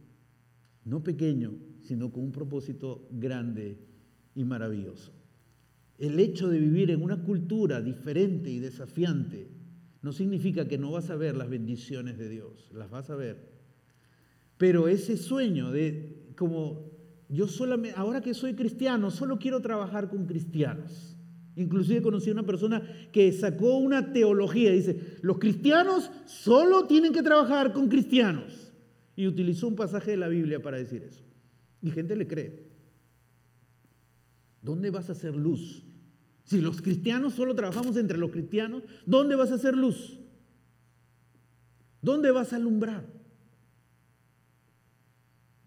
[0.85, 3.77] no pequeño, sino con un propósito grande
[4.35, 5.11] y maravilloso.
[5.97, 9.49] El hecho de vivir en una cultura diferente y desafiante
[10.01, 13.51] no significa que no vas a ver las bendiciones de Dios, las vas a ver.
[14.57, 16.91] Pero ese sueño de como
[17.29, 21.17] yo solamente, ahora que soy cristiano, solo quiero trabajar con cristianos.
[21.55, 27.23] Inclusive conocí a una persona que sacó una teología, dice, los cristianos solo tienen que
[27.23, 28.66] trabajar con cristianos.
[29.17, 31.25] Y utilizó un pasaje de la Biblia para decir eso.
[31.81, 32.67] Y gente le cree.
[34.61, 35.83] ¿Dónde vas a hacer luz?
[36.43, 40.19] Si los cristianos solo trabajamos entre los cristianos, ¿dónde vas a hacer luz?
[42.01, 43.05] ¿Dónde vas a alumbrar?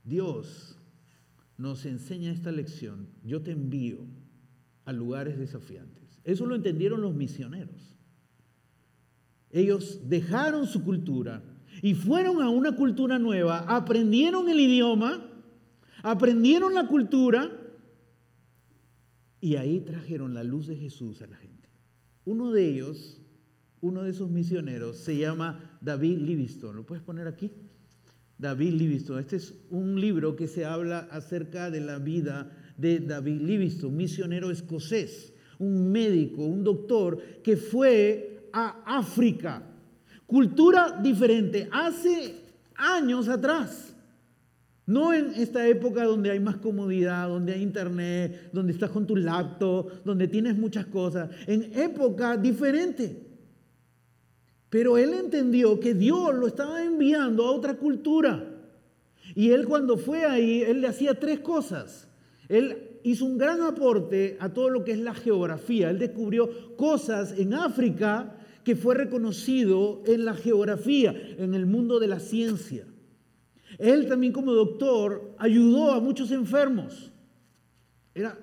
[0.05, 0.79] Dios
[1.59, 3.09] nos enseña esta lección.
[3.25, 4.07] Yo te envío
[4.85, 6.21] a lugares desafiantes.
[6.25, 7.97] Eso lo entendieron los misioneros.
[9.51, 11.43] Ellos dejaron su cultura,
[11.83, 15.27] y fueron a una cultura nueva, aprendieron el idioma,
[16.03, 17.51] aprendieron la cultura
[19.41, 21.69] y ahí trajeron la luz de Jesús a la gente.
[22.25, 23.23] Uno de ellos,
[23.81, 26.77] uno de esos misioneros, se llama David Livingstone.
[26.77, 27.51] ¿Lo puedes poner aquí?
[28.37, 29.21] David Livingstone.
[29.21, 34.51] Este es un libro que se habla acerca de la vida de David Livingstone, misionero
[34.51, 39.70] escocés, un médico, un doctor que fue a África
[40.31, 41.69] Cultura diferente.
[41.73, 42.37] Hace
[42.77, 43.93] años atrás.
[44.87, 49.17] No en esta época donde hay más comodidad, donde hay internet, donde estás con tu
[49.17, 51.31] laptop, donde tienes muchas cosas.
[51.49, 53.27] En época diferente.
[54.69, 58.45] Pero él entendió que Dios lo estaba enviando a otra cultura.
[59.35, 62.07] Y él cuando fue ahí, él le hacía tres cosas.
[62.49, 65.91] Él hizo un gran aporte a todo lo que es la geografía.
[65.91, 72.09] Él descubrió cosas en África que fue reconocido en la geografía, en el mundo de
[72.09, 72.87] la ciencia.
[73.79, 77.11] Él también como doctor ayudó a muchos enfermos.
[78.15, 78.35] Eran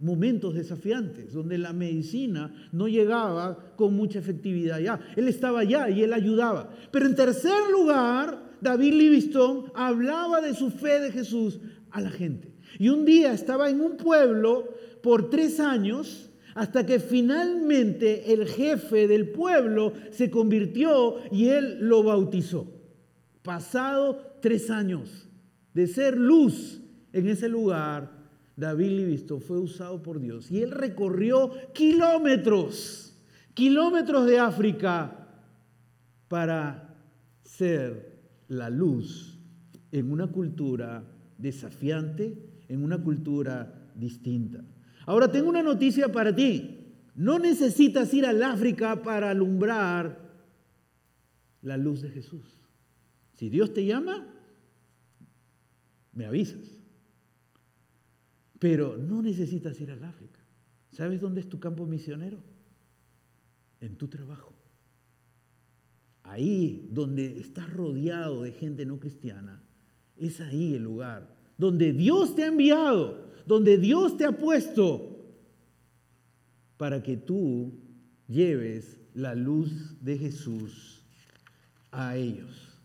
[0.00, 5.00] momentos desafiantes donde la medicina no llegaba con mucha efectividad ya.
[5.16, 6.70] Él estaba allá y él ayudaba.
[6.90, 11.60] Pero en tercer lugar, David Livingstone hablaba de su fe de Jesús
[11.90, 12.52] a la gente.
[12.78, 14.68] Y un día estaba en un pueblo
[15.02, 16.27] por tres años
[16.58, 22.66] hasta que finalmente el jefe del pueblo se convirtió y él lo bautizó.
[23.44, 25.28] Pasado tres años
[25.72, 26.80] de ser luz
[27.12, 28.10] en ese lugar,
[28.56, 33.16] David Livisto fue usado por Dios y él recorrió kilómetros,
[33.54, 35.28] kilómetros de África
[36.26, 36.92] para
[37.44, 39.38] ser la luz
[39.92, 41.04] en una cultura
[41.38, 42.36] desafiante,
[42.66, 44.64] en una cultura distinta.
[45.08, 46.84] Ahora tengo una noticia para ti.
[47.14, 50.20] No necesitas ir al África para alumbrar
[51.62, 52.44] la luz de Jesús.
[53.32, 54.26] Si Dios te llama,
[56.12, 56.78] me avisas.
[58.58, 60.40] Pero no necesitas ir al África.
[60.90, 62.42] ¿Sabes dónde es tu campo misionero?
[63.80, 64.52] En tu trabajo.
[66.22, 69.62] Ahí donde estás rodeado de gente no cristiana,
[70.18, 75.24] es ahí el lugar donde Dios te ha enviado, donde Dios te ha puesto
[76.76, 77.72] para que tú
[78.28, 81.02] lleves la luz de Jesús
[81.90, 82.78] a ellos.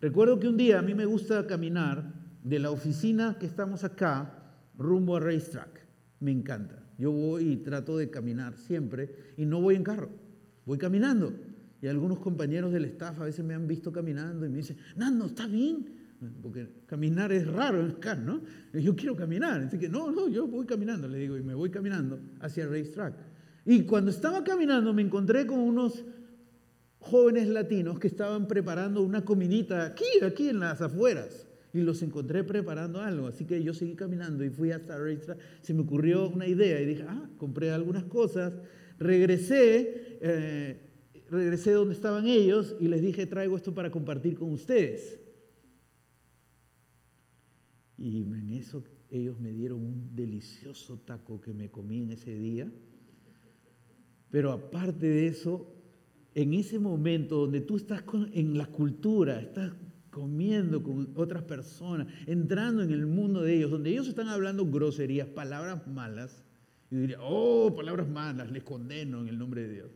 [0.00, 2.12] Recuerdo que un día a mí me gusta caminar
[2.42, 5.86] de la oficina que estamos acá rumbo a Racetrack.
[6.18, 6.82] Me encanta.
[6.98, 10.10] Yo voy y trato de caminar siempre y no voy en carro,
[10.66, 11.32] voy caminando.
[11.80, 15.26] Y algunos compañeros del staff a veces me han visto caminando y me dicen, Nando,
[15.26, 15.97] ¿está bien?
[16.42, 18.42] Porque caminar es raro en ¿no?
[18.72, 19.62] Yo quiero caminar.
[19.62, 22.70] Así que, no, no, yo voy caminando, le digo, y me voy caminando hacia el
[22.70, 23.14] racetrack.
[23.64, 26.04] Y cuando estaba caminando me encontré con unos
[26.98, 31.46] jóvenes latinos que estaban preparando una comidita aquí, aquí en las afueras.
[31.72, 33.28] Y los encontré preparando algo.
[33.28, 35.38] Así que yo seguí caminando y fui hasta el racetrack.
[35.60, 38.54] Se me ocurrió una idea y dije, ah, compré algunas cosas.
[38.98, 40.80] Regresé, eh,
[41.30, 45.20] regresé donde estaban ellos y les dije, traigo esto para compartir con ustedes.
[47.98, 52.70] Y en eso ellos me dieron un delicioso taco que me comí en ese día.
[54.30, 55.74] Pero aparte de eso,
[56.34, 59.72] en ese momento donde tú estás en la cultura, estás
[60.10, 65.28] comiendo con otras personas, entrando en el mundo de ellos, donde ellos están hablando groserías,
[65.28, 66.44] palabras malas,
[66.90, 69.90] y diría, oh, palabras malas, les condeno en el nombre de Dios.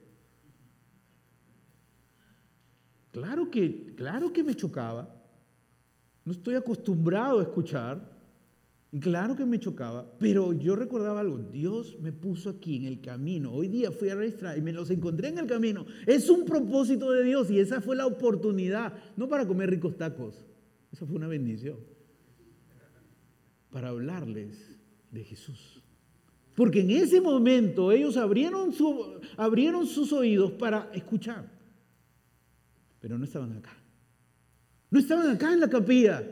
[3.12, 5.21] Claro que, claro que me chocaba,
[6.24, 8.12] no estoy acostumbrado a escuchar.
[8.94, 11.38] Y claro que me chocaba, pero yo recordaba algo.
[11.38, 13.50] Dios me puso aquí en el camino.
[13.50, 15.86] Hoy día fui a registrar y me los encontré en el camino.
[16.06, 18.92] Es un propósito de Dios y esa fue la oportunidad.
[19.16, 20.44] No para comer ricos tacos.
[20.92, 21.78] Esa fue una bendición.
[23.70, 24.78] Para hablarles
[25.10, 25.82] de Jesús.
[26.54, 31.50] Porque en ese momento ellos abrieron, su, abrieron sus oídos para escuchar.
[33.00, 33.81] Pero no estaban acá.
[34.92, 36.22] No estaban acá en la capilla,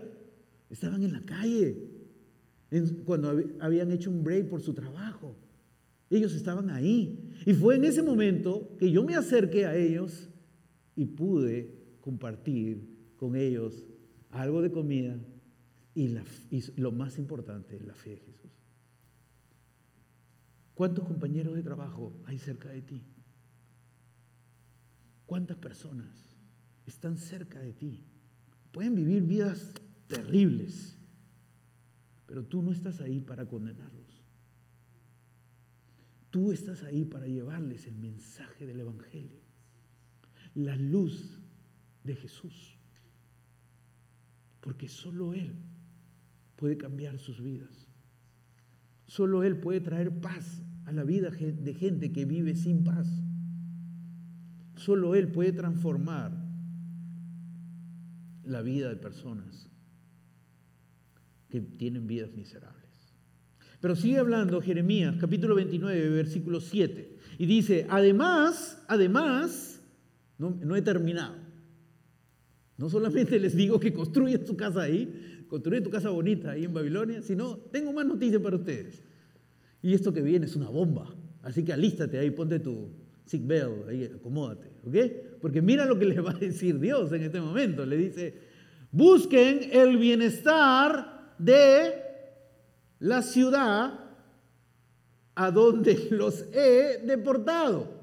[0.69, 1.79] estaban en la calle,
[3.07, 5.35] cuando habían hecho un break por su trabajo.
[6.11, 7.33] Ellos estaban ahí.
[7.47, 10.29] Y fue en ese momento que yo me acerqué a ellos
[10.95, 13.87] y pude compartir con ellos
[14.29, 15.19] algo de comida
[15.95, 16.15] y,
[16.51, 18.51] y lo más importante, la fe de Jesús.
[20.75, 23.03] ¿Cuántos compañeros de trabajo hay cerca de ti?
[25.25, 26.37] ¿Cuántas personas
[26.85, 28.05] están cerca de ti?
[28.73, 29.73] Pueden vivir vidas
[30.07, 30.97] terribles,
[32.27, 34.01] pero tú no estás ahí para condenarlos.
[36.31, 39.41] Tú estás ahí para llevarles el mensaje del Evangelio,
[40.55, 41.41] la luz
[42.05, 42.77] de Jesús,
[44.61, 45.57] porque solo Él
[46.55, 47.89] puede cambiar sus vidas.
[49.07, 53.09] Solo Él puede traer paz a la vida de gente que vive sin paz.
[54.77, 56.40] Solo Él puede transformar
[58.51, 59.71] la vida de personas
[61.49, 62.81] que tienen vidas miserables.
[63.81, 67.17] Pero sigue hablando Jeremías capítulo 29, versículo 7.
[67.39, 69.81] Y dice, además, además,
[70.37, 71.37] no, no he terminado.
[72.77, 76.75] No solamente les digo que construyan su casa ahí, construyen tu casa bonita ahí en
[76.75, 79.03] Babilonia, sino tengo más noticias para ustedes.
[79.83, 81.15] Y esto que viene es una bomba.
[81.43, 82.91] Así que alístate ahí, ponte tu
[83.31, 85.41] sick bell, ahí acomódate, ¿ok?
[85.41, 87.87] Porque mira lo que le va a decir Dios en este momento.
[87.87, 88.35] Le dice,
[88.91, 91.95] busquen el bienestar de
[92.99, 94.01] la ciudad
[95.37, 98.01] a donde los he deportado.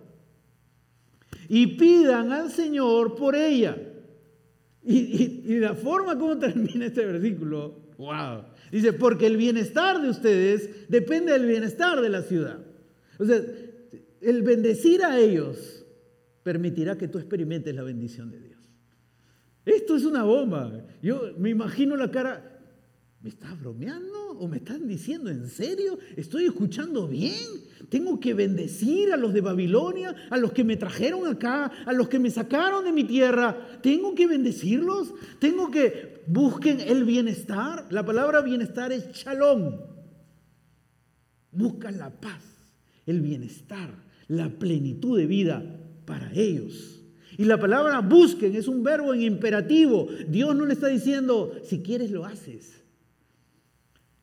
[1.50, 3.78] Y pidan al Señor por ella.
[4.84, 8.46] Y, la forma como termina este versículo, wow.
[8.72, 12.60] Dice, porque el bienestar de ustedes depende del bienestar de la ciudad.
[13.20, 13.42] O sea,
[14.28, 15.86] el bendecir a ellos
[16.44, 18.60] permitirá que tú experimentes la bendición de Dios.
[19.64, 20.86] Esto es una bomba.
[21.02, 22.60] Yo me imagino la cara,
[23.22, 25.98] ¿me estás bromeando o me están diciendo en serio?
[26.18, 27.42] ¿Estoy escuchando bien?
[27.88, 32.10] Tengo que bendecir a los de Babilonia, a los que me trajeron acá, a los
[32.10, 33.80] que me sacaron de mi tierra.
[33.82, 35.14] Tengo que bendecirlos.
[35.40, 37.88] Tengo que busquen el bienestar.
[37.92, 39.80] La palabra bienestar es shalom.
[41.50, 42.44] Buscan la paz,
[43.06, 45.64] el bienestar, la plenitud de vida
[46.06, 47.04] para ellos.
[47.38, 50.08] Y la palabra busquen es un verbo en imperativo.
[50.28, 52.84] Dios no le está diciendo, si quieres lo haces.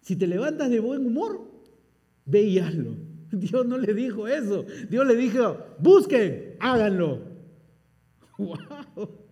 [0.01, 1.51] Si te levantas de buen humor,
[2.27, 2.97] ve y hazlo.
[3.33, 4.67] Dios no le dijo eso.
[4.91, 7.23] Dios le dijo, busquen, háganlo.
[8.39, 9.25] ¡Wow!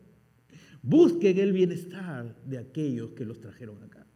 [0.83, 4.07] Busquen el bienestar de aquellos que los trajeron acá.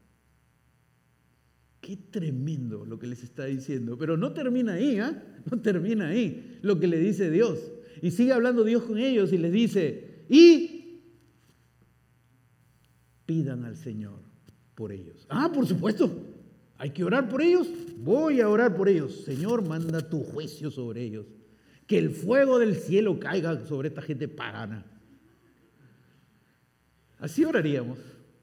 [1.87, 3.97] Qué tremendo lo que les está diciendo.
[3.97, 5.23] Pero no termina ahí, ¿ah?
[5.49, 7.61] No termina ahí lo que le dice Dios.
[8.03, 11.03] Y sigue hablando Dios con ellos y les dice, y
[13.25, 14.19] pidan al Señor
[14.75, 15.29] por ellos.
[15.29, 16.11] Ah, por supuesto.
[16.77, 17.69] Hay que orar por ellos.
[17.99, 19.23] Voy a orar por ellos.
[19.25, 21.27] Señor, manda tu juicio sobre ellos.
[21.87, 24.85] Que el fuego del cielo caiga sobre esta gente pagana.
[27.21, 28.01] Así oraríamos,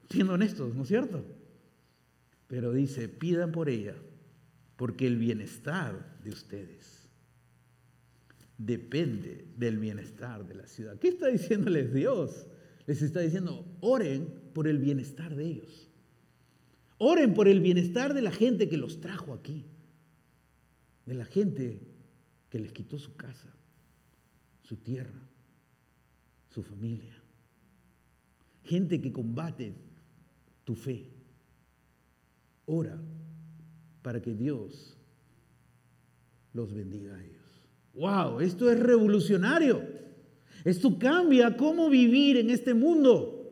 [0.08, 1.22] siendo honestos, ¿no es cierto?
[2.46, 3.94] Pero dice, pidan por ella,
[4.76, 7.04] porque el bienestar de ustedes
[8.58, 10.98] depende del bienestar de la ciudad.
[10.98, 12.46] ¿Qué está diciéndoles Dios?
[12.86, 15.90] Les está diciendo, oren por el bienestar de ellos.
[16.98, 19.64] Oren por el bienestar de la gente que los trajo aquí.
[21.06, 21.80] De la gente
[22.48, 23.52] que les quitó su casa,
[24.62, 25.28] su tierra,
[26.50, 27.20] su familia.
[28.62, 29.74] Gente que combate
[30.64, 31.10] tu fe.
[32.66, 32.98] Ora
[34.02, 34.96] para que Dios
[36.52, 37.34] los bendiga a ellos.
[37.94, 38.40] ¡Wow!
[38.40, 39.82] Esto es revolucionario.
[40.64, 43.44] Esto cambia cómo vivir en este mundo.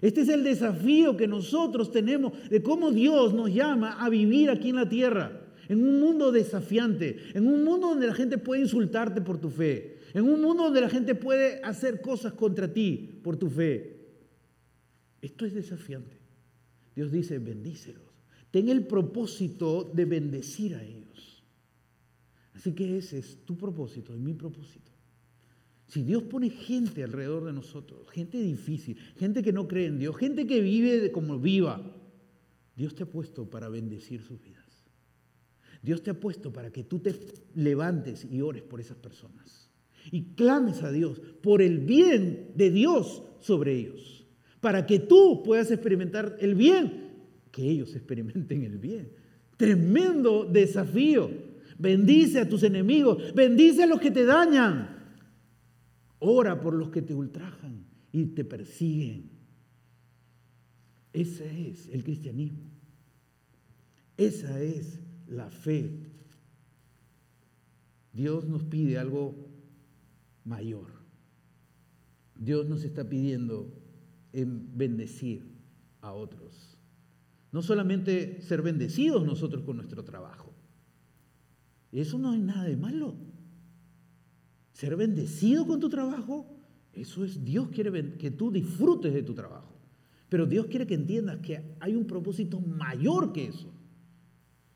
[0.00, 4.70] Este es el desafío que nosotros tenemos de cómo Dios nos llama a vivir aquí
[4.70, 5.40] en la tierra.
[5.68, 9.98] En un mundo desafiante, en un mundo donde la gente puede insultarte por tu fe,
[10.12, 14.00] en un mundo donde la gente puede hacer cosas contra ti por tu fe.
[15.22, 16.18] Esto es desafiante.
[16.94, 18.11] Dios dice, bendícelos.
[18.52, 21.42] Ten el propósito de bendecir a ellos.
[22.54, 24.92] Así que ese es tu propósito y mi propósito.
[25.88, 30.16] Si Dios pone gente alrededor de nosotros, gente difícil, gente que no cree en Dios,
[30.16, 31.82] gente que vive como viva,
[32.76, 34.84] Dios te ha puesto para bendecir sus vidas.
[35.82, 37.14] Dios te ha puesto para que tú te
[37.54, 39.70] levantes y ores por esas personas.
[40.10, 44.26] Y clames a Dios por el bien de Dios sobre ellos.
[44.60, 47.11] Para que tú puedas experimentar el bien
[47.52, 49.12] que ellos experimenten el bien.
[49.56, 51.30] Tremendo desafío.
[51.78, 54.88] Bendice a tus enemigos, bendice a los que te dañan.
[56.18, 59.30] Ora por los que te ultrajan y te persiguen.
[61.12, 62.70] Ese es el cristianismo.
[64.16, 65.90] Esa es la fe.
[68.12, 69.34] Dios nos pide algo
[70.44, 70.88] mayor.
[72.36, 73.72] Dios nos está pidiendo
[74.32, 75.44] en bendecir
[76.00, 76.71] a otros.
[77.52, 80.52] No solamente ser bendecidos nosotros con nuestro trabajo.
[81.92, 83.14] Eso no hay nada de malo.
[84.72, 86.46] Ser bendecido con tu trabajo,
[86.94, 89.76] eso es Dios quiere que tú disfrutes de tu trabajo.
[90.30, 93.70] Pero Dios quiere que entiendas que hay un propósito mayor que eso.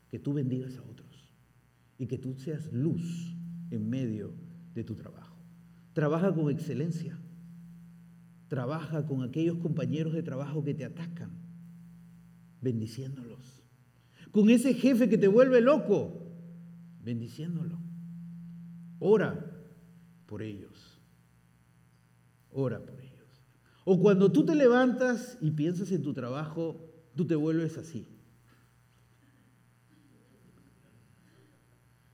[0.09, 1.33] Que tú bendigas a otros
[1.97, 3.35] y que tú seas luz
[3.71, 4.35] en medio
[4.75, 5.35] de tu trabajo.
[5.93, 7.19] Trabaja con excelencia.
[8.49, 11.46] Trabaja con aquellos compañeros de trabajo que te atacan
[12.61, 13.63] bendiciéndolos.
[14.31, 16.27] Con ese jefe que te vuelve loco,
[17.03, 17.79] bendiciéndolo.
[18.99, 19.45] Ora
[20.25, 20.99] por ellos.
[22.51, 23.43] Ora por ellos.
[23.85, 26.81] O cuando tú te levantas y piensas en tu trabajo,
[27.15, 28.07] tú te vuelves así.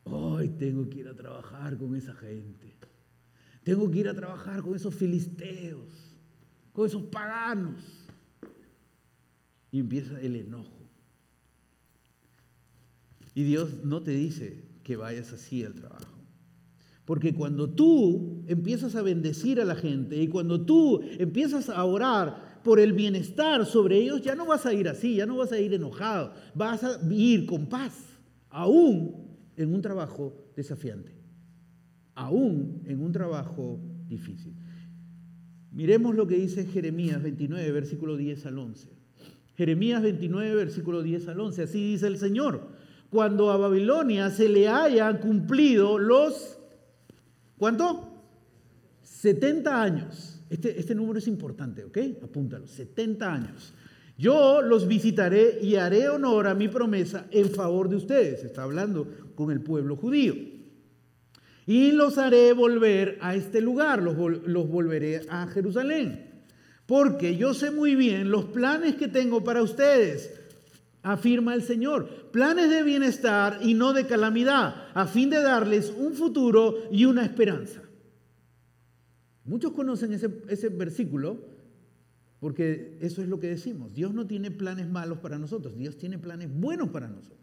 [0.04, 2.76] Hoy tengo que ir a trabajar con esa gente.
[3.64, 6.14] Tengo que ir a trabajar con esos filisteos,
[6.74, 8.03] con esos paganos
[9.74, 10.88] y empieza el enojo.
[13.34, 16.14] Y Dios no te dice que vayas así al trabajo.
[17.06, 22.62] Porque cuando tú empiezas a bendecir a la gente y cuando tú empiezas a orar
[22.64, 25.60] por el bienestar sobre ellos, ya no vas a ir así, ya no vas a
[25.60, 27.96] ir enojado, vas a ir con paz,
[28.52, 29.26] aún
[29.58, 31.12] en un trabajo desafiante,
[32.14, 34.54] aún en un trabajo difícil.
[35.72, 39.03] Miremos lo que dice Jeremías 29, versículo 10 al 11.
[39.56, 41.64] Jeremías 29, versículo 10 al 11.
[41.64, 42.62] Así dice el Señor.
[43.10, 46.58] Cuando a Babilonia se le hayan cumplido los,
[47.58, 48.10] ¿cuánto?
[49.04, 50.42] 70 años.
[50.50, 51.98] Este, este número es importante, ¿ok?
[52.24, 53.74] Apúntalo, 70 años.
[54.18, 58.44] Yo los visitaré y haré honor a mi promesa en favor de ustedes.
[58.44, 60.34] Está hablando con el pueblo judío.
[61.66, 66.33] Y los haré volver a este lugar, los, los volveré a Jerusalén
[66.86, 70.32] porque yo sé muy bien los planes que tengo para ustedes,
[71.02, 72.30] afirma el Señor.
[72.32, 77.24] Planes de bienestar y no de calamidad, a fin de darles un futuro y una
[77.24, 77.82] esperanza.
[79.46, 81.54] Muchos conocen ese, ese versículo
[82.40, 83.94] porque eso es lo que decimos.
[83.94, 87.40] Dios no tiene planes malos para nosotros, Dios tiene planes buenos para nosotros.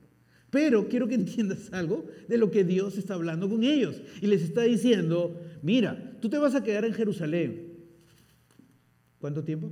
[0.50, 4.02] Pero quiero que entiendas algo de lo que Dios está hablando con ellos.
[4.20, 7.69] Y les está diciendo, mira, tú te vas a quedar en Jerusalén,
[9.20, 9.70] ¿Cuánto tiempo?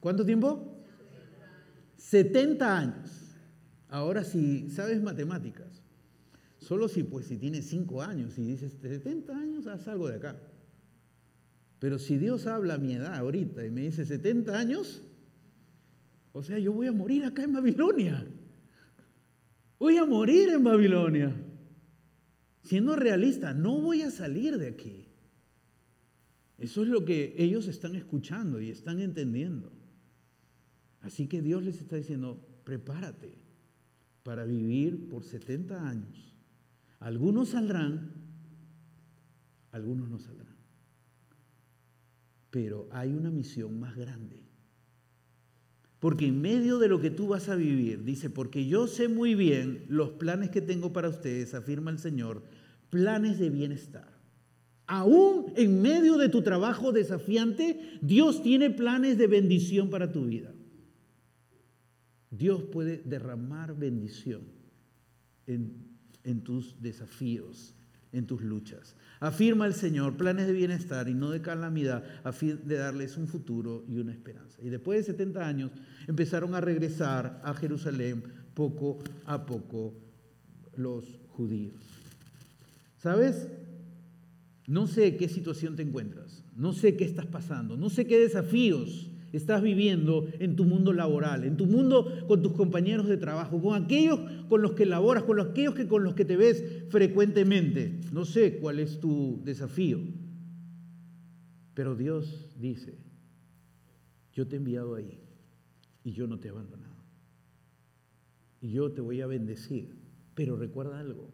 [0.00, 0.82] ¿Cuánto tiempo?
[1.96, 3.36] 70 años.
[3.88, 5.82] Ahora si sabes matemáticas,
[6.58, 10.36] solo si pues si tienes 5 años y dices 70 años, haz algo de acá.
[11.78, 15.02] Pero si Dios habla a mi edad ahorita y me dice 70 años,
[16.32, 18.26] o sea, yo voy a morir acá en Babilonia.
[19.78, 21.32] Voy a morir en Babilonia.
[22.62, 25.03] Siendo realista, no voy a salir de aquí.
[26.58, 29.72] Eso es lo que ellos están escuchando y están entendiendo.
[31.00, 33.36] Así que Dios les está diciendo, prepárate
[34.22, 36.34] para vivir por 70 años.
[37.00, 38.12] Algunos saldrán,
[39.70, 40.56] algunos no saldrán.
[42.50, 44.40] Pero hay una misión más grande.
[45.98, 49.34] Porque en medio de lo que tú vas a vivir, dice, porque yo sé muy
[49.34, 52.42] bien los planes que tengo para ustedes, afirma el Señor,
[52.90, 54.13] planes de bienestar.
[54.86, 60.52] Aún en medio de tu trabajo desafiante, Dios tiene planes de bendición para tu vida.
[62.30, 64.42] Dios puede derramar bendición
[65.46, 67.74] en, tus desafíos,
[68.12, 68.96] en tus luchas.
[69.20, 73.26] Afirma el Señor planes de bienestar y no de calamidad a fin de darles un
[73.26, 74.58] futuro y una esperanza.
[74.62, 75.70] Y después de 70 años
[76.06, 78.22] empezaron a regresar a Jerusalén
[78.54, 79.94] poco a poco
[80.76, 81.80] los judíos.
[82.98, 83.48] ¿Sabes?
[84.66, 89.10] No sé qué situación te encuentras, no sé qué estás pasando, no sé qué desafíos
[89.36, 93.82] estás viviendo en tu mundo laboral, en tu mundo con tus compañeros de trabajo, con
[93.82, 98.00] aquellos con los que laboras, con aquellos que, con los que te ves frecuentemente.
[98.12, 99.98] No sé cuál es tu desafío,
[101.74, 102.96] pero Dios dice,
[104.32, 105.18] yo te he enviado ahí
[106.04, 106.94] y yo no te he abandonado.
[108.60, 109.96] Y yo te voy a bendecir,
[110.34, 111.28] pero recuerda algo,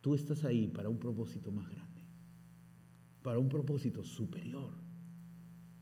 [0.00, 2.02] tú estás ahí para un propósito más grande,
[3.22, 4.80] para un propósito superior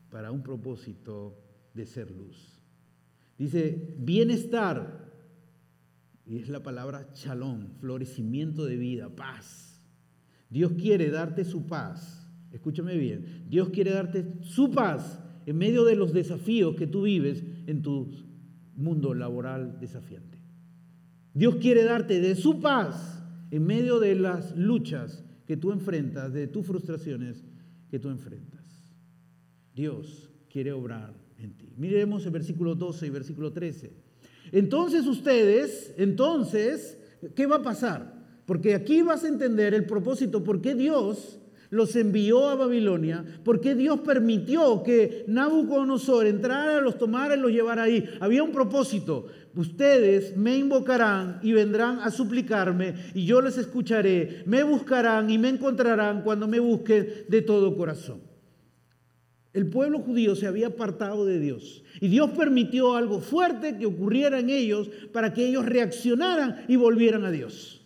[0.09, 1.37] para un propósito
[1.73, 2.59] de ser luz.
[3.37, 5.07] Dice, bienestar,
[6.25, 9.81] y es la palabra chalón, florecimiento de vida, paz.
[10.49, 12.27] Dios quiere darte su paz.
[12.51, 17.43] Escúchame bien, Dios quiere darte su paz en medio de los desafíos que tú vives
[17.67, 18.11] en tu
[18.75, 20.37] mundo laboral desafiante.
[21.33, 23.18] Dios quiere darte de su paz
[23.51, 27.43] en medio de las luchas que tú enfrentas, de tus frustraciones
[27.89, 28.59] que tú enfrentas.
[29.73, 31.73] Dios quiere obrar en ti.
[31.77, 33.91] Miremos el versículo 12 y versículo 13.
[34.51, 36.97] Entonces ustedes, entonces,
[37.35, 38.19] ¿qué va a pasar?
[38.45, 41.39] Porque aquí vas a entender el propósito, por qué Dios
[41.69, 47.51] los envió a Babilonia, por qué Dios permitió que Nabucodonosor entrara, los tomara y los
[47.51, 48.09] llevara ahí.
[48.19, 49.27] Había un propósito.
[49.55, 54.43] Ustedes me invocarán y vendrán a suplicarme y yo les escucharé.
[54.45, 58.21] Me buscarán y me encontrarán cuando me busquen de todo corazón.
[59.51, 64.39] El pueblo judío se había apartado de Dios y Dios permitió algo fuerte que ocurriera
[64.39, 67.81] en ellos para que ellos reaccionaran y volvieran a Dios.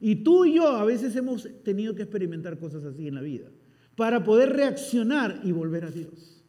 [0.00, 3.48] Y tú y yo a veces hemos tenido que experimentar cosas así en la vida
[3.96, 6.42] para poder reaccionar y volver a Dios.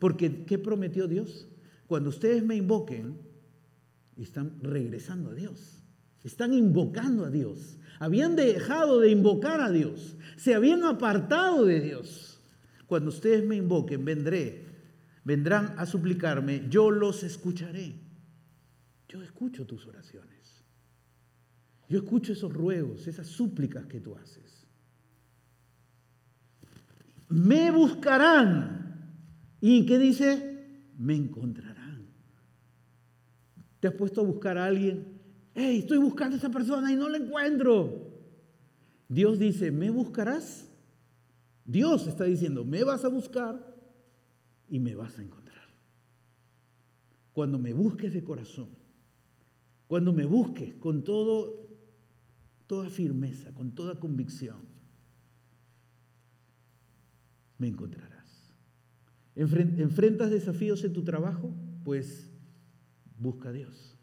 [0.00, 1.48] Porque ¿qué prometió Dios?
[1.86, 3.18] Cuando ustedes me invoquen,
[4.16, 5.82] están regresando a Dios,
[6.22, 7.78] están invocando a Dios.
[7.98, 12.40] Habían dejado de invocar a Dios, se habían apartado de Dios.
[12.86, 14.66] Cuando ustedes me invoquen, vendré,
[15.24, 17.94] vendrán a suplicarme, yo los escucharé.
[19.08, 20.64] Yo escucho tus oraciones.
[21.88, 24.66] Yo escucho esos ruegos, esas súplicas que tú haces.
[27.28, 29.12] Me buscarán.
[29.60, 30.90] ¿Y qué dice?
[30.98, 31.73] Me encontrarán.
[33.84, 35.20] ¿Te has puesto a buscar a alguien?
[35.54, 38.14] Hey, estoy buscando a esa persona y no la encuentro.
[39.10, 40.66] Dios dice, ¿me buscarás?
[41.66, 43.76] Dios está diciendo, me vas a buscar
[44.70, 45.66] y me vas a encontrar.
[47.34, 48.70] Cuando me busques de corazón,
[49.86, 54.62] cuando me busques con toda firmeza, con toda convicción,
[57.58, 58.50] me encontrarás.
[59.34, 61.54] ¿Enfrentas desafíos en tu trabajo?
[61.84, 62.30] Pues
[63.24, 63.98] busca a Dios.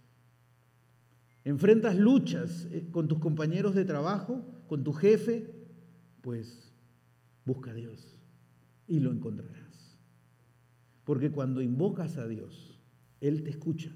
[1.45, 5.49] ¿Enfrentas luchas eh, con tus compañeros de trabajo, con tu jefe?
[6.21, 6.71] Pues
[7.45, 8.17] Busca a Dios
[8.87, 9.97] y lo encontrarás.
[11.03, 12.79] Porque cuando invocas a Dios,
[13.19, 13.91] Él te escucha,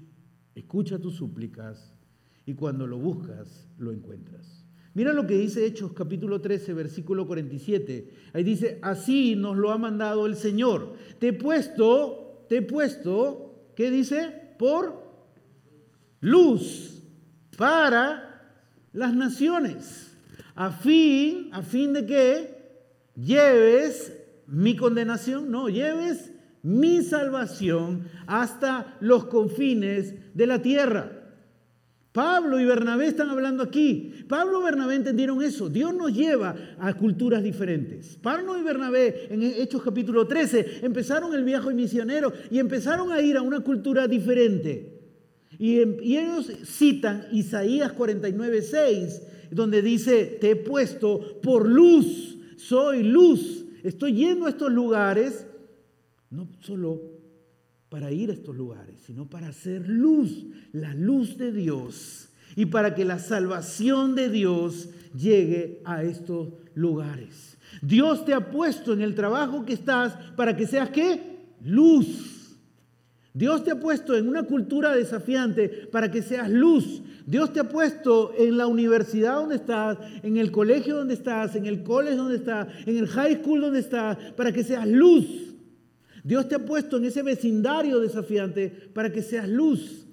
[0.54, 1.94] escucha tus súplicas
[2.44, 4.64] y cuando lo buscas, lo encuentras.
[4.94, 8.10] Mira lo que dice Hechos capítulo 13, versículo 47.
[8.32, 10.94] Ahí dice, así nos lo ha mandado el Señor.
[11.18, 14.54] Te he puesto, te he puesto, ¿qué dice?
[14.58, 15.05] Por
[16.20, 17.02] luz
[17.56, 18.26] para
[18.92, 20.16] las naciones.
[20.54, 22.56] A fin, a fin de que
[23.14, 24.12] lleves
[24.46, 31.12] mi condenación, no, lleves mi salvación hasta los confines de la tierra.
[32.12, 34.24] Pablo y Bernabé están hablando aquí.
[34.26, 35.68] Pablo y Bernabé entendieron eso.
[35.68, 38.16] Dios nos lleva a culturas diferentes.
[38.22, 43.36] Pablo y Bernabé en Hechos capítulo 13 empezaron el viaje misionero y empezaron a ir
[43.36, 44.95] a una cultura diferente.
[45.58, 53.64] Y, ellos citan Isaías 49, 6, donde dice, te he puesto por luz, soy luz.
[53.82, 55.46] Estoy yendo a estos lugares,
[56.30, 57.00] no solo
[57.88, 62.94] para ir a estos lugares, sino para hacer luz, la luz de Dios, y para
[62.94, 67.56] que la salvación de Dios llegue a estos lugares.
[67.82, 71.36] Dios te ha puesto en el trabajo que estás para que seas qué?
[71.64, 72.35] Luz.
[73.36, 77.02] Dios te ha puesto en una cultura desafiante para que seas luz.
[77.26, 81.66] Dios te ha puesto en la universidad donde estás, en el colegio donde estás, en
[81.66, 85.54] el college donde estás, en el high school donde estás, para que seas luz.
[86.24, 90.06] Dios te ha puesto en ese vecindario desafiante para que seas luz.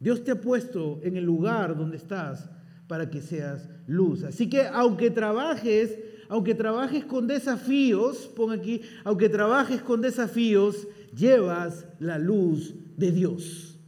[0.00, 2.50] Dios te ha puesto en el lugar donde estás
[2.88, 4.24] para que seas luz.
[4.24, 5.96] Así que aunque trabajes,
[6.28, 13.78] aunque trabajes con desafíos, pon aquí, aunque trabajes con desafíos, llevas la luz de Dios.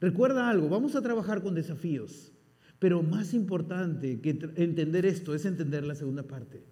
[0.00, 2.32] Recuerda algo, vamos a trabajar con desafíos,
[2.78, 6.64] pero más importante que entender esto es entender la segunda parte.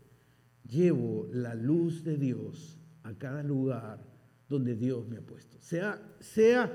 [0.69, 4.05] Llevo la luz de Dios a cada lugar
[4.49, 5.57] donde Dios me ha puesto.
[5.61, 6.71] Sea, sea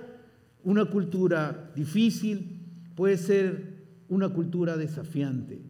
[0.64, 2.60] una cultura difícil,
[2.96, 3.78] puede ser
[4.10, 5.62] una cultura desafiante.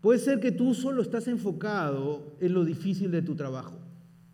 [0.00, 3.78] Puede ser que tú solo estás enfocado en lo difícil de tu trabajo,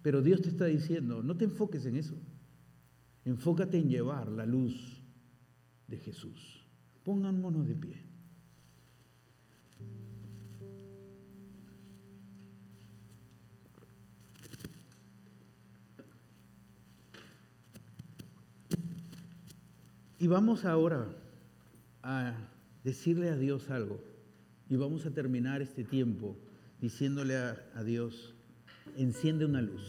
[0.03, 2.15] pero Dios te está diciendo, no te enfoques en eso.
[3.25, 5.01] Enfócate en llevar la luz
[5.87, 6.67] de Jesús.
[7.05, 8.03] Póngannos de pie.
[20.19, 21.09] Y vamos ahora
[22.03, 22.35] a
[22.85, 24.01] decirle a Dios algo.
[24.69, 26.37] Y vamos a terminar este tiempo
[26.81, 28.35] diciéndole a, a Dios,
[28.97, 29.89] enciende una luz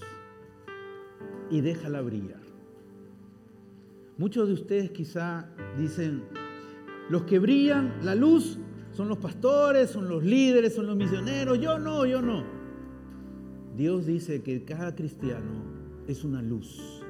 [1.49, 2.42] y déjala brillar.
[4.23, 6.23] Muchos de ustedes quizá dicen,
[7.09, 8.57] los que brillan la luz
[8.93, 11.59] son los pastores, son los líderes, son los misioneros.
[11.59, 12.41] Yo no, yo no.
[13.75, 15.65] Dios dice que cada cristiano
[16.07, 17.03] es una luz.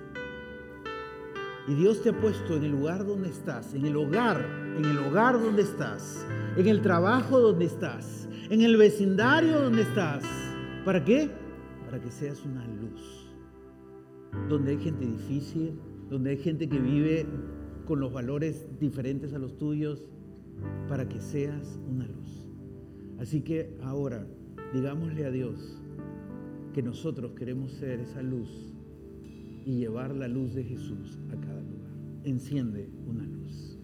[1.67, 4.43] Y Dios te ha puesto en el lugar donde estás, en el hogar,
[4.75, 6.25] en el hogar donde estás,
[6.57, 10.23] en el trabajo donde estás, en el vecindario donde estás.
[10.83, 11.29] ¿Para qué?
[11.85, 13.29] Para que seas una luz.
[14.49, 15.79] Donde hay gente difícil,
[16.09, 17.25] donde hay gente que vive
[17.85, 20.09] con los valores diferentes a los tuyos,
[20.87, 22.47] para que seas una luz.
[23.19, 24.25] Así que ahora,
[24.73, 25.81] digámosle a Dios
[26.73, 28.73] que nosotros queremos ser esa luz
[29.65, 31.91] y llevar la luz de Jesús a cada lugar.
[32.23, 33.77] Enciende una luz.